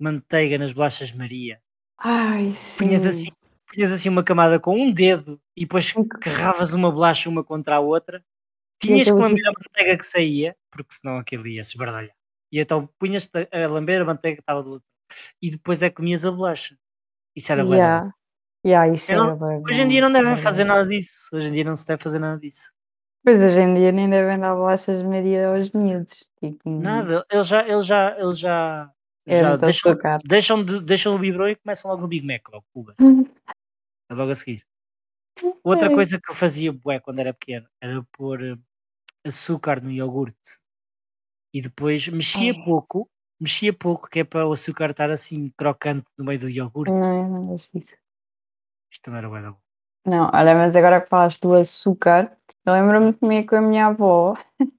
[0.00, 1.60] manteiga nas bolachas Maria?
[1.98, 3.08] Ai, Punhas sim.
[3.08, 3.28] assim,
[3.66, 7.80] punhas assim uma camada com um dedo e depois carravas uma bolacha uma contra a
[7.80, 8.24] outra
[8.80, 12.16] tinhas que lamber a manteiga que saía, porque senão aquilo ia se esbardalhar.
[12.52, 14.88] E então punhas a lamber a manteiga que estava do outro.
[15.40, 16.76] E depois é que comias a bolacha.
[17.34, 17.74] Isso era da bom.
[17.74, 18.14] Yeah.
[18.64, 20.72] Yeah, isso era bem Hoje em dia não devem era fazer bem.
[20.72, 21.28] nada disso.
[21.32, 22.72] Hoje em dia não se deve fazer nada disso.
[23.24, 26.28] Pois hoje em dia nem devem dar bolachas de Maria aos miúdos.
[26.38, 27.24] Tipo, Nada.
[27.30, 28.92] Eles já, eles já, eles já,
[29.26, 32.64] É já deixam, deixam, de, deixam o biberon e começam logo no Big Mac, logo,
[32.72, 32.94] pulga.
[32.98, 33.00] É
[34.14, 34.64] logo a seguir.
[35.62, 38.56] Outra coisa que eu fazia bué quando era pequeno era pôr eh,
[39.24, 40.58] açúcar no iogurte
[41.52, 42.64] e depois mexia Ai.
[42.64, 43.08] pouco,
[43.40, 46.92] mexia pouco, que é para o açúcar estar assim crocante no meio do iogurte.
[46.92, 47.94] Não, não gosto disso.
[48.90, 49.58] Isto também era bom.
[50.06, 52.34] Não, olha, mas agora que falaste do açúcar,
[52.64, 54.36] eu lembro-me de comer com a minha avó.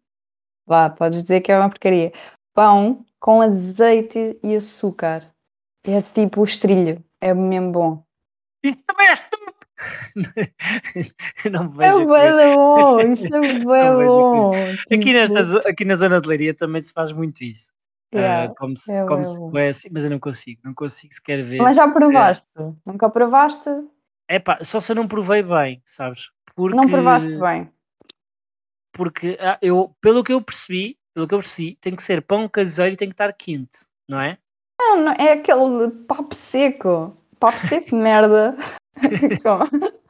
[0.66, 2.12] Vá, podes dizer que é uma porcaria.
[2.54, 5.32] Pão com azeite e açúcar.
[5.84, 7.04] É tipo o estrilho.
[7.20, 8.04] É mesmo bom.
[8.64, 9.51] Isto também é estúpido!
[11.52, 13.00] não É vejo da bom.
[13.14, 14.52] Isso é bom.
[14.92, 17.74] Aqui, nesta, aqui na zona de Leiria também se faz muito isso.
[18.14, 18.54] Yeah.
[18.58, 19.40] como se, é como se
[19.70, 21.62] assim, mas eu não consigo, não consigo sequer ver.
[21.62, 22.46] Mas já provaste?
[22.86, 23.70] Nunca provaste?
[24.30, 26.30] Epá, só se eu não provei bem, sabes?
[26.56, 27.70] Porque, Não provaste bem.
[28.94, 32.48] porque ah, eu, pelo que eu percebi, pelo que eu percebi, tem que ser pão
[32.50, 34.38] caseiro e tem que estar quente, não é?
[34.80, 37.16] Não, não, é aquele papo seco.
[37.40, 38.56] Papo seco de merda.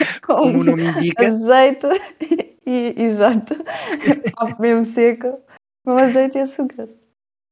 [0.22, 1.26] com, Como o nome indica.
[1.26, 1.86] azeite
[2.66, 3.54] e exato.
[4.36, 5.40] Papo mesmo seco.
[5.84, 6.88] Com azeite e açúcar.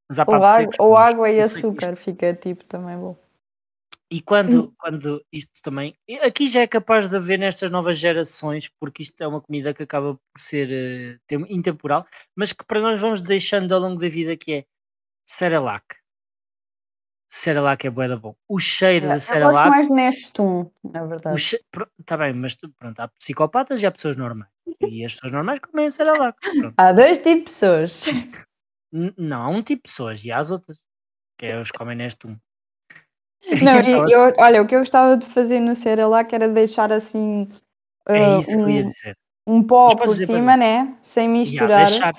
[0.09, 1.97] Mas há Ou, água, ou água e açúcar.
[1.97, 3.17] Fica tipo também bom.
[4.11, 5.95] E quando, quando isto também.
[6.23, 9.83] Aqui já é capaz de haver nestas novas gerações, porque isto é uma comida que
[9.83, 14.35] acaba por ser tem- intemporal, mas que para nós vamos deixando ao longo da vida,
[14.35, 14.65] que é
[15.27, 15.98] Cerelac.
[17.31, 18.35] Cerelac é bué da bom.
[18.49, 19.69] O cheiro Eu da gosto Cerelac.
[19.71, 21.39] mais neste um, na verdade.
[21.39, 21.61] che...
[22.01, 24.51] Está bem, mas pronto, há psicopatas e há pessoas normais.
[24.81, 26.39] E as pessoas normais comem Cerelac.
[26.41, 26.75] Pronto.
[26.77, 28.05] Há dois tipos de pessoas.
[28.93, 30.79] N- Não, há um tipo de pessoas e há as outras.
[31.39, 32.37] Que é os que comem neste um.
[33.63, 37.47] Não, eu- olha, o que eu gostava de fazer no Cerelac era deixar assim
[38.09, 39.17] é uh, isso que eu ia um, dizer.
[39.47, 40.97] um pó Mas por cima, né?
[41.03, 41.85] Sem misturar.
[41.87, 42.15] deixar-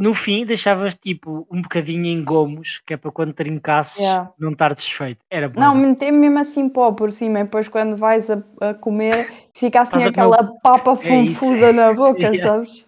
[0.00, 4.30] No fim, deixavas tipo um bocadinho em gomos, que é para quando trincasses Ya.
[4.38, 5.20] não estar desfeito.
[5.30, 5.60] Era bom.
[5.60, 9.82] Não, meter mesmo assim pó por cima e depois quando vais a, a comer fica
[9.82, 12.46] assim aquela papa É funfuda na boca, Ya.
[12.46, 12.82] sabes?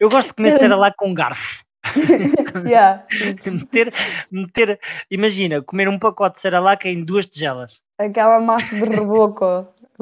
[0.00, 1.62] Eu gosto de comer Cerelac com garfo.
[2.66, 3.04] Yeah.
[3.44, 3.92] meter,
[4.30, 7.82] meter, imagina, comer um pacote de Cerelac em duas tigelas.
[7.98, 9.44] Aquela massa de reboco,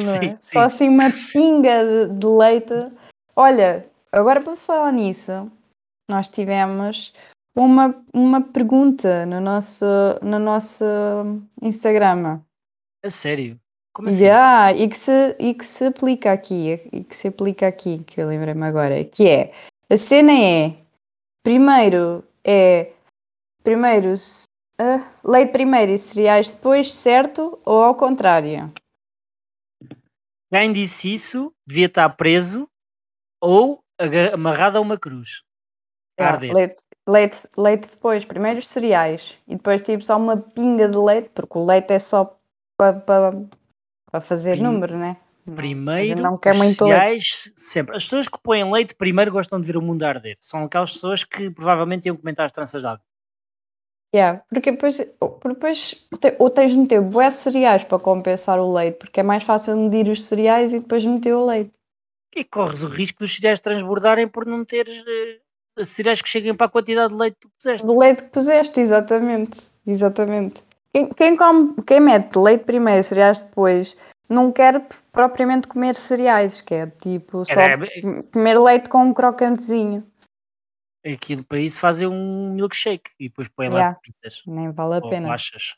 [0.00, 0.20] não é?
[0.20, 0.58] Sim, Só sim.
[0.58, 2.74] assim uma pinga de, de leite.
[3.36, 5.50] Olha, agora para falar nisso,
[6.08, 7.12] nós tivemos
[7.56, 9.84] uma, uma pergunta no nosso,
[10.22, 10.84] no nosso
[11.62, 12.40] Instagram.
[13.04, 13.58] A sério?
[13.94, 14.24] Como assim?
[14.24, 18.20] Yeah, e, que se, e que se aplica aqui, e que se aplica aqui, que
[18.20, 19.52] eu lembrei-me agora, que é
[19.90, 20.76] a cena é
[21.44, 22.92] primeiro é
[23.62, 24.12] primeiro
[24.78, 27.60] ah, leite primeiro e cereais depois, certo?
[27.64, 28.72] Ou ao contrário?
[30.52, 32.68] Quem disse isso devia estar preso
[33.40, 33.80] ou
[34.32, 35.44] amarrado a uma cruz.
[36.18, 36.53] Arder.
[36.55, 41.31] leite, leite, leite depois, primeiro os cereais e depois tipo só uma pinga de leite,
[41.35, 42.38] porque o leite é só
[42.77, 43.31] para pa,
[44.11, 45.16] pa fazer Prim- número, né?
[45.55, 46.94] Primeiro, não quer os muito leite.
[46.94, 47.94] cereais, sempre.
[47.96, 50.37] As pessoas que põem leite primeiro gostam de ver o mundo arder.
[50.40, 53.05] São aquelas pessoas que provavelmente iam comentar as tranças de água.
[54.14, 54.96] Yeah, porque depois,
[55.44, 56.07] depois
[56.38, 59.77] ou tens de meter bué de cereais para compensar o leite, porque é mais fácil
[59.77, 61.72] medir os cereais e depois meter o leite.
[62.35, 65.40] E corres o risco dos cereais transbordarem por não teres eh,
[65.82, 67.87] cereais que cheguem para a quantidade de leite que tu puseste.
[67.87, 69.62] Do leite que puseste, exatamente.
[69.87, 70.62] Exatamente.
[70.92, 73.96] Quem, quem, come, quem mete leite primeiro e cereais depois
[74.28, 80.06] não quer propriamente comer cereais, quer tipo só É, com- comer leite com um crocantezinho.
[81.04, 83.94] Aquilo para isso fazem um milkshake e depois põem lá Yeah.
[84.00, 85.26] pepitas Nem vale a ou pena.
[85.26, 85.76] bolachas.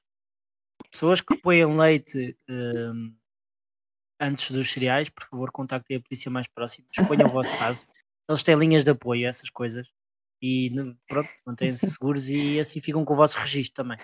[0.91, 3.13] Pessoas que põem leite hum,
[4.21, 6.87] antes dos cereais, por favor, contactem a polícia mais próxima.
[6.97, 7.87] Exponham o vosso caso.
[8.29, 9.89] Eles têm linhas de apoio, essas coisas.
[10.43, 10.71] E
[11.09, 13.99] pronto, mantêm-se seguros e assim ficam com o vosso registro também.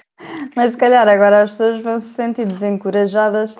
[0.57, 3.57] Mas se calhar agora as pessoas vão se sentir desencorajadas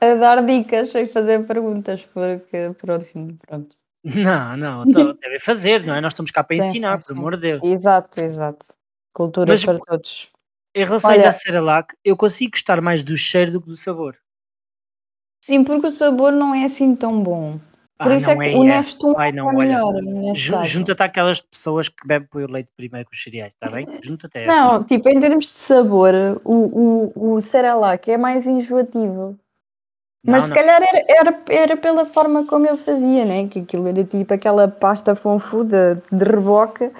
[0.00, 3.06] a dar dicas e fazer perguntas, porque pronto,
[3.46, 3.76] pronto.
[4.04, 6.00] Não, não, então devem fazer, não é?
[6.00, 7.62] Nós estamos cá para Sim, ensinar, sim, por amor de Deus.
[7.62, 8.66] Exato, exato.
[9.12, 10.28] Cultura Mas- para todos.
[10.76, 13.76] Em relação Olha- ainda à Cerelac, eu consigo gostar mais do cheiro do que do
[13.76, 14.18] sabor.
[15.42, 17.60] Sim, porque o sabor não é assim tão bom.
[17.98, 20.64] Por Ah, isso é que o Nestum Ai, é não, olha, melhor.
[20.64, 23.86] Junta-te àquelas pessoas que bebem o leite primeiro com os cereais, está bem?
[24.02, 24.56] Junta-te a essas.
[24.56, 26.12] Não, tipo, em termos de sabor,
[26.44, 29.38] o, o, o Cerelac é mais enjoativo.
[30.24, 30.56] Não, Mas se não.
[30.56, 33.46] calhar era, era, era pela forma como ele fazia, né?
[33.46, 36.90] Que aquilo era tipo aquela pasta fonfuda de reboque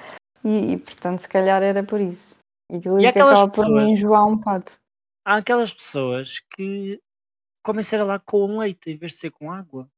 [0.45, 2.37] e, e, portanto se calhar era por isso.
[2.71, 4.71] E aquilo E acaba por me enjoar um bocado.
[5.25, 6.99] Há aquelas pessoas que
[7.63, 9.89] comem Cerelac com leite em vez de ser com água.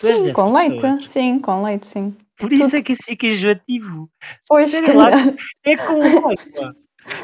[0.00, 1.06] Sim, com leite, pessoas.
[1.06, 2.16] sim, com leite, sim.
[2.38, 4.08] Por isso é que isso fica enjoativo.
[4.48, 5.10] Pois, lá.
[5.64, 6.76] É com água.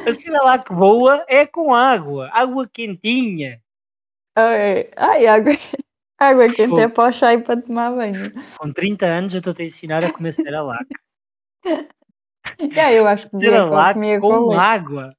[0.07, 2.29] A Cerelac boa é com água.
[2.33, 3.61] Água quentinha.
[4.37, 5.53] Ai, ai, água,
[6.19, 8.33] água quente é para o chá e para tomar banho.
[8.59, 10.87] Com 30 anos eu estou-te a ensinar a comer Cerelac.
[12.73, 14.61] Já, eu acho que comia com, com leite.
[14.61, 15.17] água.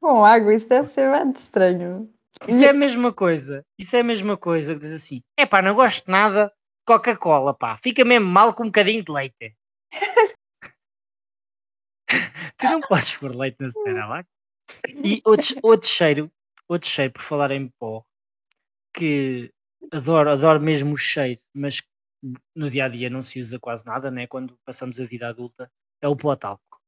[0.00, 2.10] Com água, isso deve ser muito estranho.
[2.48, 3.62] Isso é a mesma coisa.
[3.78, 6.50] Isso é a mesma coisa que diz assim: é pá, não gosto de nada
[6.90, 7.78] Coca-Cola, pá.
[7.80, 9.56] Fica mesmo mal com um bocadinho de leite.
[12.58, 14.28] tu não podes pôr leite na Cerelac.
[15.04, 16.28] E outro, outro cheiro,
[16.68, 18.04] outro cheiro, por falar em pó,
[18.92, 19.52] que
[19.92, 21.80] adoro, adoro mesmo o cheiro, mas
[22.56, 24.26] no dia a dia não se usa quase nada, né?
[24.26, 25.70] Quando passamos a vida adulta,
[26.02, 26.80] é o pó talco.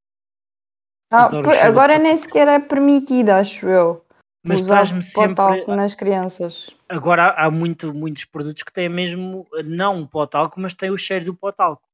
[1.12, 1.28] Ah,
[1.64, 4.04] agora nem sequer é permitido, acho eu.
[4.44, 5.64] Mas traz-me sempre.
[5.68, 6.70] nas crianças.
[6.92, 10.90] Agora há, há muito, muitos produtos que têm mesmo, não o pó talco, mas têm
[10.90, 11.88] o cheiro do pó talco.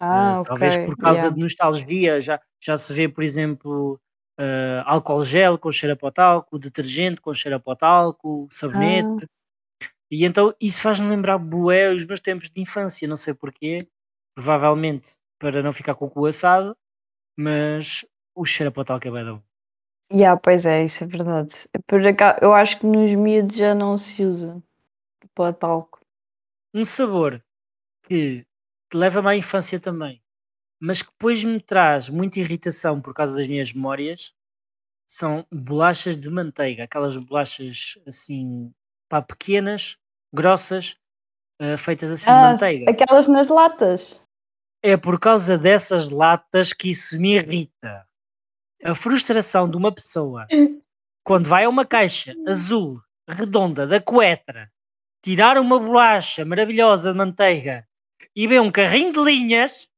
[0.00, 0.44] Ah, Uh, ok.
[0.48, 1.34] talvez por causa yeah.
[1.34, 4.00] de nostalgia, já, já se vê, por exemplo,
[4.38, 9.24] uh, álcool gel com cheiro a pó talco, detergente com cheiro a pó talco, sabonete.
[9.24, 9.86] Ah.
[10.10, 13.88] E então isso faz-me lembrar bué os meus tempos de infância, não sei porquê,
[14.34, 16.76] provavelmente para não ficar com o cu assado,
[17.38, 18.04] mas
[18.34, 19.42] o cheiro a pó talco é bem bom.
[20.12, 21.52] Yeah, pois é, isso é verdade.
[21.86, 24.62] Por acaso, eu acho que nos miúdos já não se usa
[25.36, 26.00] pó talco.
[26.74, 27.44] Um sabor
[28.04, 28.46] que,
[28.92, 30.22] leva-me à infância também,
[30.80, 34.34] mas que depois me traz muita irritação por causa das minhas memórias,
[35.06, 38.72] são bolachas de manteiga, aquelas bolachas assim,
[39.08, 39.98] pá, pequenas,
[40.32, 40.96] grossas,
[41.60, 42.90] uh, feitas assim de Ah, manteiga.
[42.90, 44.20] aquelas nas latas.
[44.82, 48.05] É por causa dessas latas que isso me irrita.
[48.86, 50.46] A frustração de uma pessoa
[51.24, 54.70] quando vai a uma caixa azul, redonda, da Coetra,
[55.22, 57.84] tirar uma bolacha maravilhosa de manteiga
[58.34, 59.88] e vê um carrinho de linhas,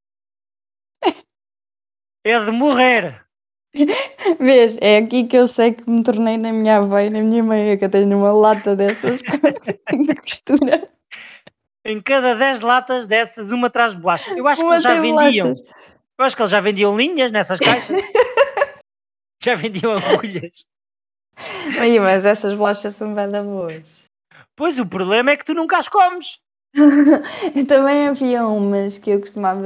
[2.24, 3.26] é de morrer.
[4.40, 7.44] Vês, é aqui que eu sei que me tornei na minha avó e na minha
[7.44, 9.20] mãe, que eu tenho uma lata dessas
[9.92, 10.88] de costura.
[11.84, 14.32] Em cada 10 latas dessas, uma traz bolacha.
[14.32, 15.54] Eu acho que Uma eles já vendiam.
[15.54, 15.74] bolachas.
[16.18, 17.96] Eu acho que eles já vendiam linhas nessas caixas.
[19.42, 20.64] já vendiam agulhas.
[21.80, 24.04] Aí, mas essas bolachas são bem da boas.
[24.56, 26.38] Pois o problema é que tu nunca as comes.
[27.68, 29.62] Também havia umas que eu costumava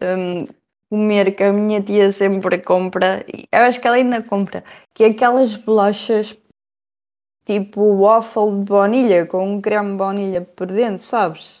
[0.00, 0.46] hum,
[0.88, 5.08] comer, que a minha tia sempre compra, eu acho que ela ainda compra, que é
[5.08, 6.36] aquelas bolachas
[7.44, 11.60] tipo waffle de baunilha, com um creme de baunilha por dentro, sabes?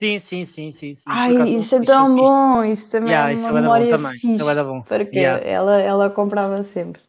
[0.00, 0.94] Sim, sim, sim, sim.
[0.94, 1.02] sim.
[1.06, 2.20] Ai, isso é tão fixe.
[2.20, 4.54] bom, isso também Yeah, é isso uma é bué da bom memória também, isso é
[4.54, 4.82] fixe, bom.
[4.82, 5.44] porque Yeah.
[5.44, 7.02] ela, ela comprava sempre.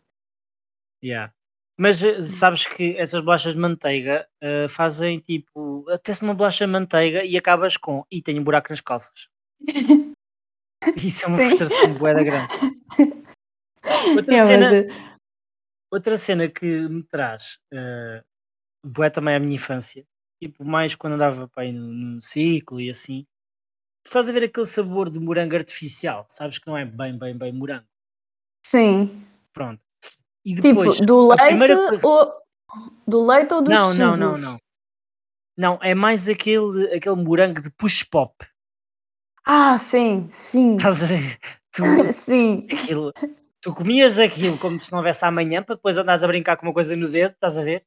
[1.04, 1.32] Yeah.
[1.78, 6.72] Mas eh, sabes que essas bolachas de manteiga eh, fazem tipo, até-se uma bolacha de
[6.72, 9.30] manteiga e acabas com, e tenho um buraco nas calças.
[10.96, 11.44] Isso é uma Sim.
[11.50, 12.48] frustração bué da grande.
[14.16, 14.88] Outra, Yeah, cena, mas, eh,
[15.92, 18.24] outra cena que me traz uh,
[18.84, 20.06] bué também à minha infância,
[20.42, 23.24] tipo, mais quando andava pá, aí no, no ciclo e assim,
[24.04, 27.38] tu estás a ver aquele sabor de morango artificial, sabes que não é bem, bem,
[27.38, 27.88] bem morango.
[28.66, 29.84] sim, Pronto.
[30.46, 32.34] E tipo, depois, do a primeira leite coisa- ou
[33.08, 34.58] do leite ou dos Não, não, não, não.
[35.58, 38.34] Não, é mais aquele, aquele morango de push pop.
[39.46, 41.38] Ah, sim, sim, Estás a ver?
[41.72, 41.84] Tu,
[42.14, 42.68] sim.
[42.72, 43.14] aquilo,
[43.62, 46.74] tu comias aquilo como se não houvesse amanhã para depois andares a brincar com uma
[46.74, 47.86] coisa no dedo, estás a ver?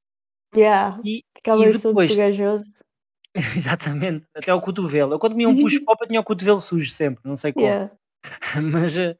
[0.54, 1.00] Yeah.
[1.02, 2.84] E, Aquela e depois, pegajoso.
[3.34, 5.14] exatamente, até o cotovelo.
[5.14, 7.66] Eu quando comia um push pop eu tinha o cotovelo sujo sempre, não sei como.
[7.66, 7.92] Yeah.
[8.62, 9.16] Mas eh,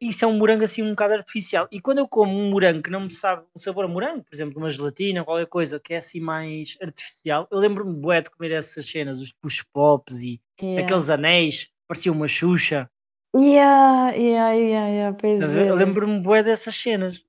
[0.00, 1.66] isso é um morango assim um bocado artificial.
[1.72, 4.34] E quando eu como um morango que não me sabe um sabor a morango, por
[4.34, 8.30] exemplo, uma gelatina ou qualquer coisa que é assim mais artificial, eu lembro-me bué de
[8.30, 10.84] comer essas cenas, os push pops e Yeah.
[10.84, 12.88] aqueles anéis, parecia uma Xuxa.
[13.36, 15.66] Yeah, yeah, yeah, yeah, pois a?
[15.66, 17.24] Eu lembro-me bué dessas cenas.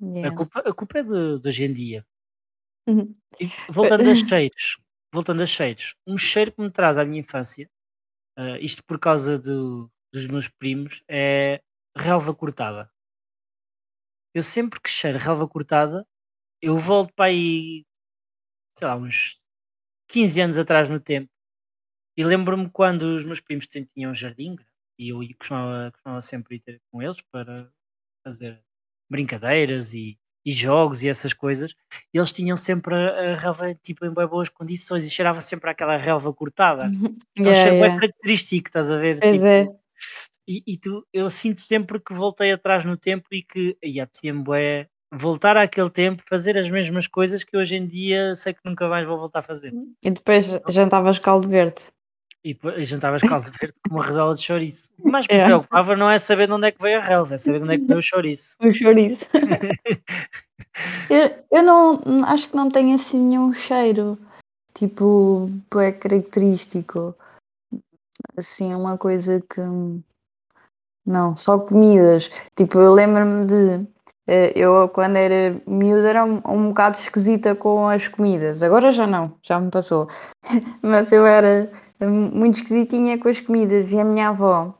[0.00, 0.36] A Yeah.
[0.36, 2.06] culpa, a culpa é de, de hoje em dia.
[2.86, 3.14] Uhum.
[3.40, 4.78] E voltando a cheiros,
[5.12, 7.68] voltando a cheiros, um cheiro que me traz à minha infância,
[8.38, 11.62] eh, isto por causa do- dos meus primos, é
[11.96, 12.90] relva cortada.
[14.34, 16.06] Eu sempre que cheiro relva cortada,
[16.62, 17.84] eu volto para aí,
[18.78, 19.44] sei lá, uns
[20.08, 21.30] 15 anos atrás no tempo,
[22.16, 24.56] e lembro-me quando os meus primos tin- tinham um jardim,
[24.98, 27.72] e eu costumava, costumava sempre ir ter com eles para
[28.24, 28.62] fazer
[29.10, 31.74] brincadeiras e, e jogos e essas coisas,
[32.14, 35.96] eles tinham sempre a, a relva tipo, em bem boas condições e cheirava sempre aquela
[35.96, 36.84] relva cortada.
[37.36, 39.18] É um cheiro bem característico, estás a ver?
[39.18, 39.68] Pois Tipo, é.
[40.46, 44.44] e, e tu, eu sinto sempre que voltei atrás no tempo e que e apetecia-me
[44.44, 48.88] bué voltar àquele tempo, fazer as mesmas coisas que hoje em dia sei que nunca
[48.88, 49.72] mais vou voltar a fazer.
[50.04, 51.82] E depois jantavas caldo verde.
[52.46, 54.88] E depois jantavas calça verde com uma redela de chouriço.
[55.02, 55.46] Que mais me É.
[55.46, 57.74] preocupava não é saber de onde é que veio a relva, é saber de onde
[57.74, 58.56] é que veio o chouriço.
[58.62, 59.26] O chouriço.
[61.10, 64.16] eu, eu não acho que não tenho assim nenhum cheiro
[64.72, 67.16] tipo é característico.
[68.36, 69.60] Assim, uma coisa que
[71.04, 72.30] não, só comidas.
[72.54, 73.86] Tipo, eu lembro-me de
[74.28, 78.62] eh, eu quando era miúda era um, um bocado esquisita com as comidas.
[78.62, 80.08] Agora já não, já me passou.
[80.80, 81.68] Mas eu era
[82.04, 84.74] muito esquisitinha com as comidas e a minha avó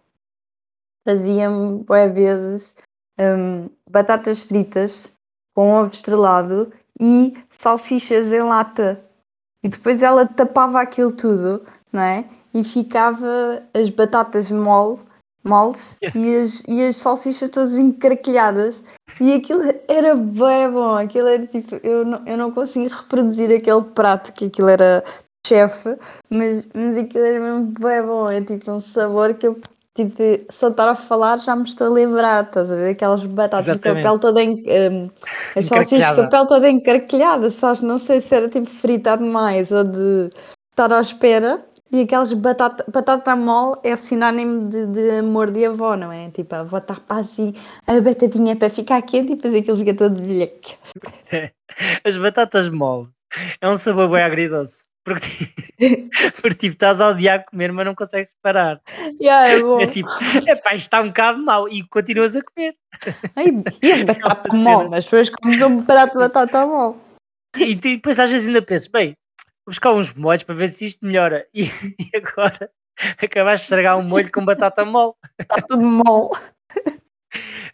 [1.06, 2.74] fazia-me bué vezes
[3.18, 5.14] hum, batatas fritas
[5.54, 9.00] com ovo estrelado e salsichas em lata.
[9.62, 12.24] E depois ela tapava aquilo tudo, não é?
[12.52, 14.98] E ficava as batatas mole,
[15.44, 18.84] moles e, as, e as salsichas todas encraquilhadas.
[19.20, 20.96] E aquilo era bem bom.
[20.96, 25.02] Aquilo era tipo, eu não, eu não consigo reproduzir aquele prato, que aquilo era
[25.47, 25.97] chefe,
[26.28, 28.30] mas, mas aquilo era mesmo bem bom.
[28.30, 29.61] É tipo um sabor que eu
[29.97, 32.90] tipo, só estar a falar já me estou a lembrar, estás a ver?
[32.90, 34.03] Aquelas batatas Exatamente.
[34.03, 35.11] com a pele toda en, um,
[35.57, 37.80] as salsichas com a pele toda encraquilhada, sabes?
[37.80, 40.30] Não sei se era tipo fritar demais ou de
[40.70, 41.64] estar à espera.
[41.90, 46.28] E aquelas batata, batata mole é sinónimo de, de amor de avó, não é?
[46.30, 47.55] Tipo, a avó está para assim,
[47.86, 50.74] a batatinha para ficar quente e depois aquilo fica todo bilheque.
[52.05, 53.09] As batatas mole
[53.61, 54.84] é um sabor bem agridoce.
[55.07, 55.28] Porque,
[56.42, 58.80] porque tipo, estás a odiar comer, mas não consegues parar.
[59.20, 59.80] Yeah, é bom.
[59.80, 60.11] É tipo,
[60.44, 62.74] epá, está um bocado mau e continuas a comer.
[63.36, 63.46] Ai,
[63.80, 64.62] e a batata cena.
[64.64, 66.96] mole, mas depois comes um prato de batata mole.
[67.57, 69.14] E depois às vezes ainda pensas, bem,
[69.64, 71.46] vou buscar uns molhos para ver se isto melhora.
[71.54, 72.68] E, e agora
[73.22, 75.12] acabaste de estragar um molho com batata mole.
[75.38, 76.30] Está tudo mole.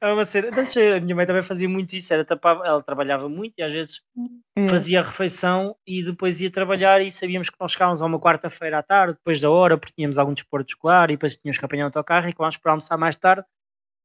[0.02, 0.48] É uma cena.
[0.58, 3.72] Antes a minha mãe também fazia muito isso, era tapava, ela trabalhava muito e às
[3.72, 4.02] vezes
[4.58, 4.66] É.
[4.68, 8.78] fazia a refeição e depois ia trabalhar e sabíamos que nós chegávamos a uma quarta-feira
[8.78, 11.84] à tarde, depois da hora, porque tínhamos algum desporto escolar e depois tínhamos que apanhar
[11.84, 13.44] o autocarro e acabámos por almoçar mais tarde.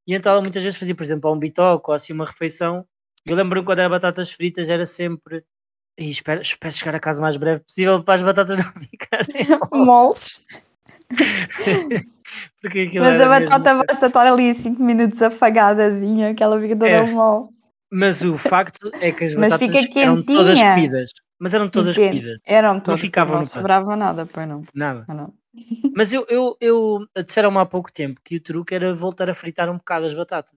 [0.07, 2.85] E então ela muitas vezes fazia, por exemplo, um bitoque ou assim uma refeição.
[3.25, 5.43] Eu lembro-me quando era batatas fritas, era sempre.
[5.99, 9.27] "Ih, espero, espero chegar a casa o mais breve possível para as batatas não ficarem
[9.73, 10.45] Moles.
[12.61, 16.59] porque aquilo Mas a mesmo batata muito- basta estar ali 5 minutos afagadazinha, que ela
[16.59, 17.01] fica toda É.
[17.11, 17.49] mole.
[17.91, 21.09] Mas o facto é que as Mas batatas eram todas comidas.
[21.39, 22.19] Mas eram todas quente.
[22.19, 22.39] comidas.
[22.45, 23.53] Eram todas, ficavam não no prato.
[23.59, 24.63] sobrava nada, pois não.
[24.73, 25.05] Nada.
[25.07, 25.33] Ah, não.
[25.95, 29.69] Mas eu, eu, eu disseram-me há pouco tempo que o truque era voltar a fritar
[29.69, 30.53] um bocado as batatas.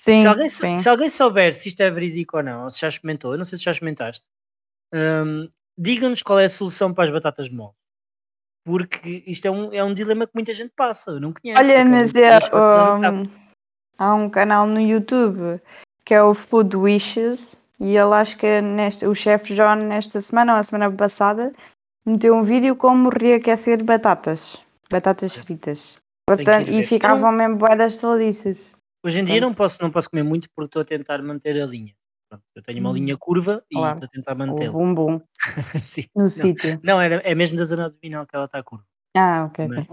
[0.00, 0.76] Sim, se, alguém, sim.
[0.76, 3.44] se alguém souber se isto é verídico ou não, ou se já experimentou, eu não
[3.44, 4.26] sei se já experimentaste,
[4.92, 7.72] hum, digam-nos qual é a solução para as batatas mole.
[8.64, 11.60] Porque isto é um, é um dilema que muita gente passa, eu não conheço.
[11.60, 13.22] Olha, mas é, um,
[13.98, 15.60] há um canal no YouTube
[16.04, 18.62] que é o Food Wishes e ele acho que é
[19.06, 21.52] o chefe John nesta semana ou a semana passada
[22.04, 24.58] meteu um vídeo como reaquecer batatas,
[24.90, 25.96] batatas fritas.
[26.26, 28.72] Portanto, e ficavam mesmo boedas taladiças.
[29.04, 31.66] Hoje em dia não posso, não posso comer muito porque estou a tentar manter a
[31.66, 31.94] linha.
[32.34, 33.94] Pronto, eu tenho uma Hum, linha curva e claro.
[33.94, 34.72] estou a tentar mantê-la.
[34.72, 35.20] bumbum
[35.80, 36.04] Sim.
[36.14, 36.80] no sítio.
[36.82, 38.84] Não, era, é mesmo da zona abdominal que ela está curva.
[39.16, 39.68] Ah, ok.
[39.68, 39.88] Mas-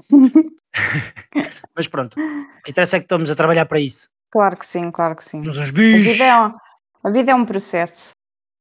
[1.75, 4.09] Mas pronto, o que interessa é que estamos a trabalhar para isso.
[4.31, 5.39] claro que sim, claro que sim.
[5.43, 6.13] Somos uns A bichos.
[6.13, 6.55] vida é um,
[7.03, 8.11] a vida é um processo.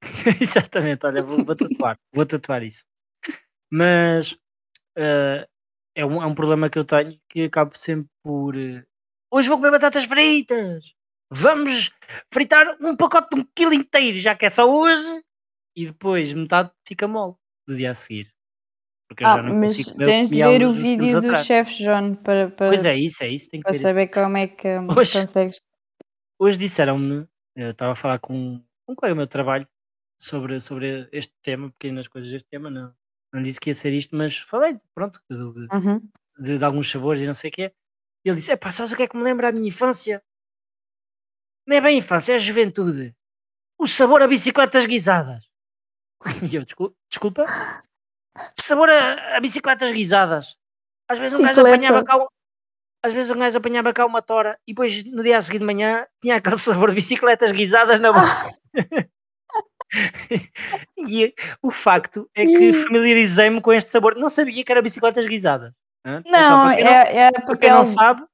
[0.40, 2.84] Exatamente, olha, vou, vou tatuar, vou tatuar isso.
[3.70, 4.36] Mas
[4.96, 5.46] eh,
[5.94, 8.56] é, um, é um problema que eu tenho que acabo sempre por.
[8.56, 8.84] eh,
[9.32, 10.92] Hoje vou comer batatas fritas!
[11.32, 11.90] Vamos
[12.32, 15.22] fritar um pacote de um quilo inteiro, já que é só hoje!
[15.76, 17.34] E depois metade fica mole
[17.68, 18.32] do dia a seguir.
[19.08, 22.14] Porque eu Ah, já não mas consigo tens de ver o vídeo do chefe John
[22.16, 23.88] para, para, Pois é, isso, é isso, que para ver isso.
[23.88, 25.60] saber como é que hum, Hoje- consegues.
[26.38, 29.66] hoje disseram-me, eu estava a falar com um colega meu de trabalho
[30.20, 32.92] sobre, sobre este tema, pequenas coisas deste tema, não,
[33.32, 36.00] não disse que ia ser isto, mas falei, pronto, de, Uhum.
[36.40, 37.72] de- de alguns sabores e não sei o quê.
[38.24, 40.22] E ele disse, epá, sabes o que é que me lembra a minha infância?
[41.70, 43.14] Não é bem infância, é a juventude.
[43.78, 45.48] O sabor a bicicletas guisadas.
[46.52, 47.46] E eu, "Descul- desculpa?
[48.58, 50.56] Sabor a, a bicicletas guisadas.
[51.08, 52.26] Às vezes um gajo apanhava cá
[53.04, 55.64] às vezes um gajo apanhava cá uma tora e depois no dia a seguir de
[55.64, 58.58] manhã tinha aquele sabor de bicicletas guisadas na boca.
[61.08, 64.16] e o facto é que familiarizei-me com este sabor.
[64.16, 65.72] Não sabia que era bicicletas guisadas.
[66.04, 68.24] É Não, para quem não, é, é para porque quem não sabe.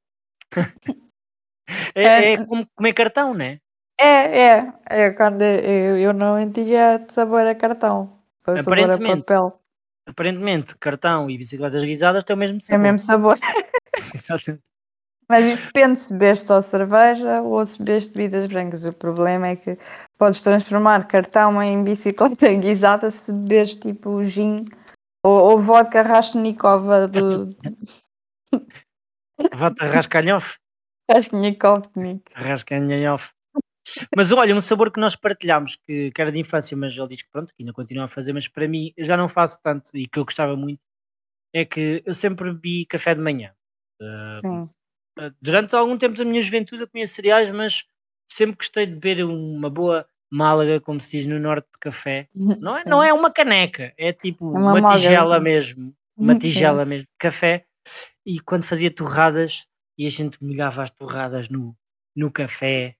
[1.95, 3.59] É, É- é como comer cartão, né?
[3.99, 8.19] é, é, é quando eu, eu não tinha sabor a cartão.
[8.45, 9.23] Foi sabor a Aparentemente.
[9.25, 9.61] papel.
[10.09, 12.83] Aparentemente, cartão e bicicletas guisadas têm o mesmo É o sabor.
[12.83, 13.37] mesmo sabor.
[14.15, 14.63] Exatamente.
[15.29, 18.85] Mas isso depende se bebes só cerveja ou se bebes bebidas brancas.
[18.85, 19.77] O problema é que
[20.17, 24.67] podes transformar cartão em bicicleta guisada se bebes tipo gin
[25.25, 27.57] ou, ou vodka Rashnikova do
[29.53, 30.59] Vota rascalhof.
[31.11, 32.23] Rashnikovnik.
[32.35, 33.33] Rascanhof.
[34.17, 37.23] Mas olha, um sabor que nós partilhámos, que, que era de infância, mas ele diz
[37.23, 39.91] que pronto, que ainda continua a fazer, mas para mim eu já não faço tanto
[39.95, 40.85] e que eu gostava muito,
[41.55, 43.53] é que eu sempre bebi café de manhã.
[44.03, 44.71] Uh, Sim.
[45.41, 47.85] durante algum tempo da minha juventude eu comia cereais, mas
[48.29, 52.29] sempre gostei de beber uma boa málaga, como se diz no norte de café.
[52.61, 52.89] Não é, Sim.
[52.91, 55.45] não é uma caneca, é tipo É uma uma, tigela sim.
[55.45, 55.95] mesmo.
[56.17, 57.65] Uma tigela mesmo de café.
[58.25, 59.67] E quando fazia torradas
[59.99, 61.77] e a gente molhava as torradas no,
[62.15, 62.95] no café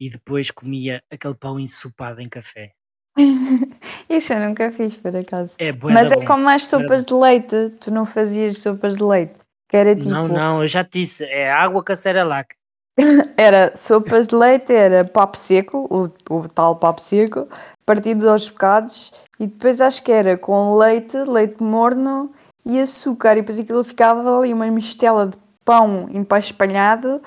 [0.00, 2.72] e depois comia aquele pão ensopado em café.
[4.08, 5.52] Isso eu nunca fiz, por acaso.
[5.58, 6.24] É Mas é bom.
[6.24, 7.70] como as sopas de leite.
[7.80, 9.38] Tu não fazias sopas de leite.
[9.68, 10.10] Que era tipo.
[10.10, 12.56] Não, não, eu já te disse, é água com.
[13.38, 17.48] Era sopas de leite, era papo seco, o, o tal papo seco,
[17.86, 22.30] partido aos bocados, e depois acho que era com leite, leite morno
[22.66, 27.22] e açúcar, e depois aquilo ficava ali uma mistela de pão empaspanhado,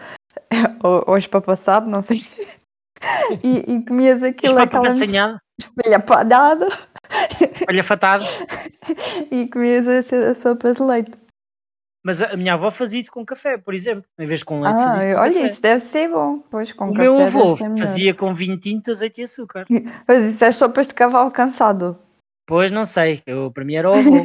[0.84, 2.26] ou, ou espapassado, não sei.
[3.44, 6.66] E, e comias aquilo, aquela assanhado, espelhapadado,
[7.70, 8.26] olha fatado.
[9.32, 11.12] e comias a, a sopa de leite.
[12.04, 14.06] Mas a minha avó fazia isso com café, por exemplo.
[14.20, 15.46] Em vez de com leite, Ah, fazia isso com olha, café.
[15.48, 16.40] isso deve ser bom.
[16.52, 19.66] Pois com O café meu avô fazia com vinho tinto, azeite e açúcar.
[20.08, 21.98] Mas isso é sopas de cavalo cansado.
[22.48, 24.24] Pois não sei, eu, para mim era o avô.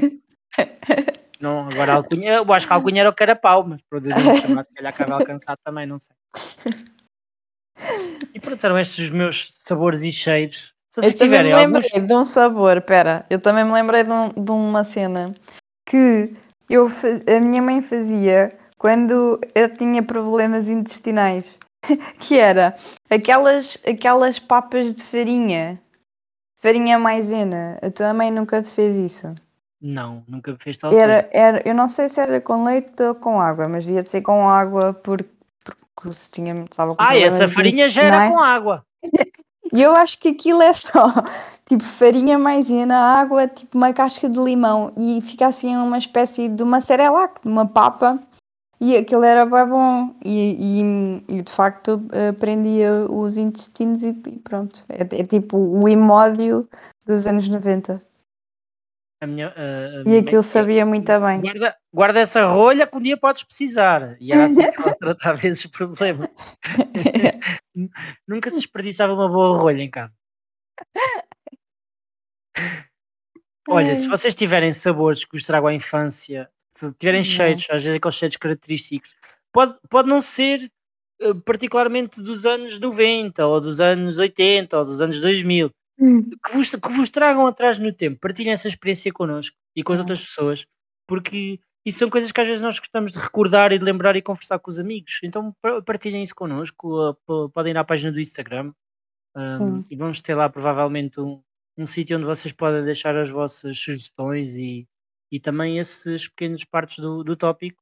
[1.40, 3.80] não, agora alcunha, eu acho que alcunha era o carapau, mas
[4.40, 6.14] chamar se calhar cavalo cansado também, não sei.
[8.34, 10.72] E pronto, eram estes os meus sabores e cheiros.
[10.94, 14.04] Se Eu também me tiverem alguns, lembrei de um sabor, pera, eu também me lembrei
[14.04, 15.34] de, um- de uma cena
[15.88, 16.34] que
[16.68, 21.58] eu, a minha mãe fazia quando eu tinha problemas intestinais,
[22.20, 22.76] que era
[23.08, 25.80] aquelas, aquelas papas de farinha,
[26.60, 27.78] farinha maisena.
[27.82, 29.34] A tua mãe nunca te fez isso?
[29.80, 31.30] Não, nunca fez tal Era, coisa.
[31.32, 34.20] era, eu não sei se era com leite ou com água, mas devia de ser
[34.22, 35.28] com água porque,
[35.94, 38.36] porque se tinha, estava com Ah, essa farinha já era intestinais.
[38.36, 38.84] com água.
[39.72, 40.90] E eu acho que aquilo é só
[41.64, 46.60] tipo farinha maisena, água, tipo uma casca de limão e fica assim uma espécie de
[46.64, 48.18] uma cerelac, de uma papa.
[48.80, 50.12] E aquilo era bem bom.
[50.24, 50.56] E,
[51.28, 52.02] e, e, de facto
[52.40, 54.84] prendia os intestinos e, e pronto.
[54.88, 56.68] É, é tipo o imódio
[57.06, 58.02] dos anos 90.
[59.22, 61.40] A minha, a- a E aquilo sabia muito bem.
[61.40, 64.16] Guarda, guarda essa rolha que um dia podes precisar.
[64.18, 66.28] E era assim que ela tratava esses problemas.
[68.26, 70.14] Nunca se desperdiçava uma boa rolha em casa.
[73.68, 76.50] Olha, se vocês tiverem sabores que vos tragam à infância,
[76.98, 77.24] tiverem Não.
[77.24, 79.14] cheiros, às vezes aqueles cheiros característicos,
[79.52, 80.60] pode, pode não ser
[81.20, 85.70] eh, particularmente dos anos 90, ou dos anos 80, ou dos anos 2000,
[86.44, 89.98] que vos, que vos tragam atrás no tempo, partilhem essa experiência connosco e com as
[89.98, 90.02] É.
[90.02, 90.66] outras pessoas,
[91.06, 94.22] porque isso são coisas que às vezes nós gostamos de recordar e de lembrar e
[94.22, 95.20] conversar com os amigos.
[95.22, 98.72] Então pa- partilhem isso connosco, po- podem ir à página do Instagram
[99.36, 101.42] um, e vamos ter lá provavelmente um,
[101.78, 104.86] um sítio onde vocês podem deixar as vossas sugestões e,
[105.32, 107.80] e também esses pequenos partes do, do tópico.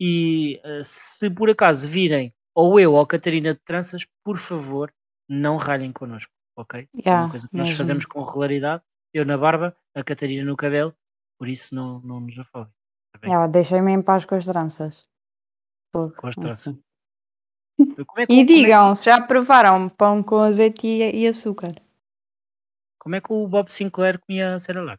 [0.00, 4.92] E uh, se por acaso virem ou eu ou a Catarina de tranças, por favor,
[5.28, 6.80] não ralhem connosco, ok?
[6.80, 7.78] É Yeah, uma coisa que nós mesmo.
[7.78, 8.82] fazemos com regularidade.
[9.12, 10.94] Eu na barba, a Catarina no cabelo,
[11.38, 12.72] por isso não, não nos afogem.
[13.12, 13.26] tá?
[13.26, 15.04] Yeah, Deixem-me em paz com as tranças.
[15.92, 16.74] Com as tranças.
[18.16, 21.72] É, E é, digam, se já provaram pão com azeite e, e açúcar?
[23.00, 24.98] como é que o Bob Sinclair comia a Cerelac?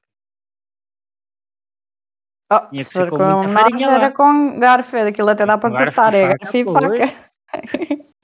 [2.51, 3.93] Oh, Tinha que se ser com com nós farinha lá.
[3.95, 7.35] era com garfo, aquilo até dá para garfo cortar, é garfo e faca.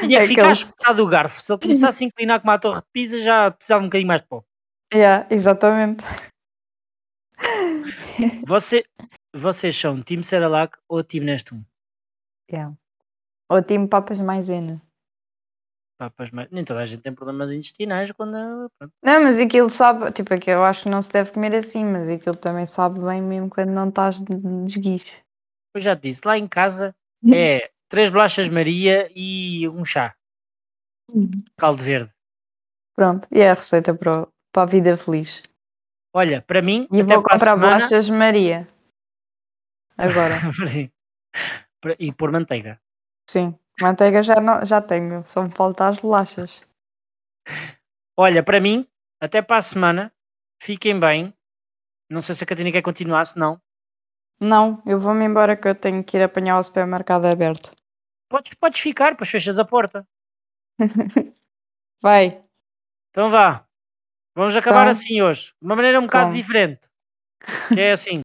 [0.00, 1.40] Tinha que ficar Aqueles- espetado do garfo.
[1.40, 4.20] Se ele começasse a inclinar como a torre de Pisa, já precisava um bocadinho mais
[4.20, 4.42] de pó.
[4.94, 6.02] Yeah, exatamente.
[8.46, 8.84] Você,
[9.34, 11.62] vocês são time Cerelac ou time Nestum?
[12.50, 12.74] Yeah.
[13.50, 14.82] Ou time papas maisena.
[16.00, 18.70] Papas, mas nem toda a gente tem problemas intestinais quando.
[18.78, 18.92] pronto.
[19.02, 21.84] Não, mas aquilo sabe, tipo, é que eu acho que não se deve comer assim,
[21.84, 25.16] mas aquilo também sabe bem mesmo quando não estás de desguicho.
[25.74, 26.94] Eu já te disse, lá em casa
[27.34, 30.14] é três bolachas Maria e um chá.
[31.56, 32.12] Caldo verde.
[32.94, 35.42] Pronto, e é a receita para, para a vida feliz.
[36.12, 37.76] Olha, para mim, E até vou para a comprar semana.
[37.78, 38.68] bolachas Maria.
[39.96, 40.34] Agora,
[41.98, 42.80] e pôr manteiga.
[43.28, 43.58] sim.
[43.80, 46.60] Manteiga já, não, já tenho, só me faltam as bolachas.
[48.16, 48.84] Olha, para mim,
[49.20, 50.12] até para a semana.
[50.60, 51.32] Fiquem bem.
[52.10, 53.60] Não sei se a Catarina quer continuar, se não.
[54.40, 57.70] Não, eu vou-me embora que eu tenho que ir apanhar o supermercado aberto.
[58.30, 60.06] Podes, podes ficar, depois fechas a porta.
[62.02, 62.42] Vai.
[63.10, 63.66] Então vá.
[64.36, 64.92] Vamos acabar Então.
[64.92, 65.48] assim hoje.
[65.60, 66.36] De uma maneira um bocado Como?
[66.36, 66.88] diferente.
[67.74, 68.20] Que é assim.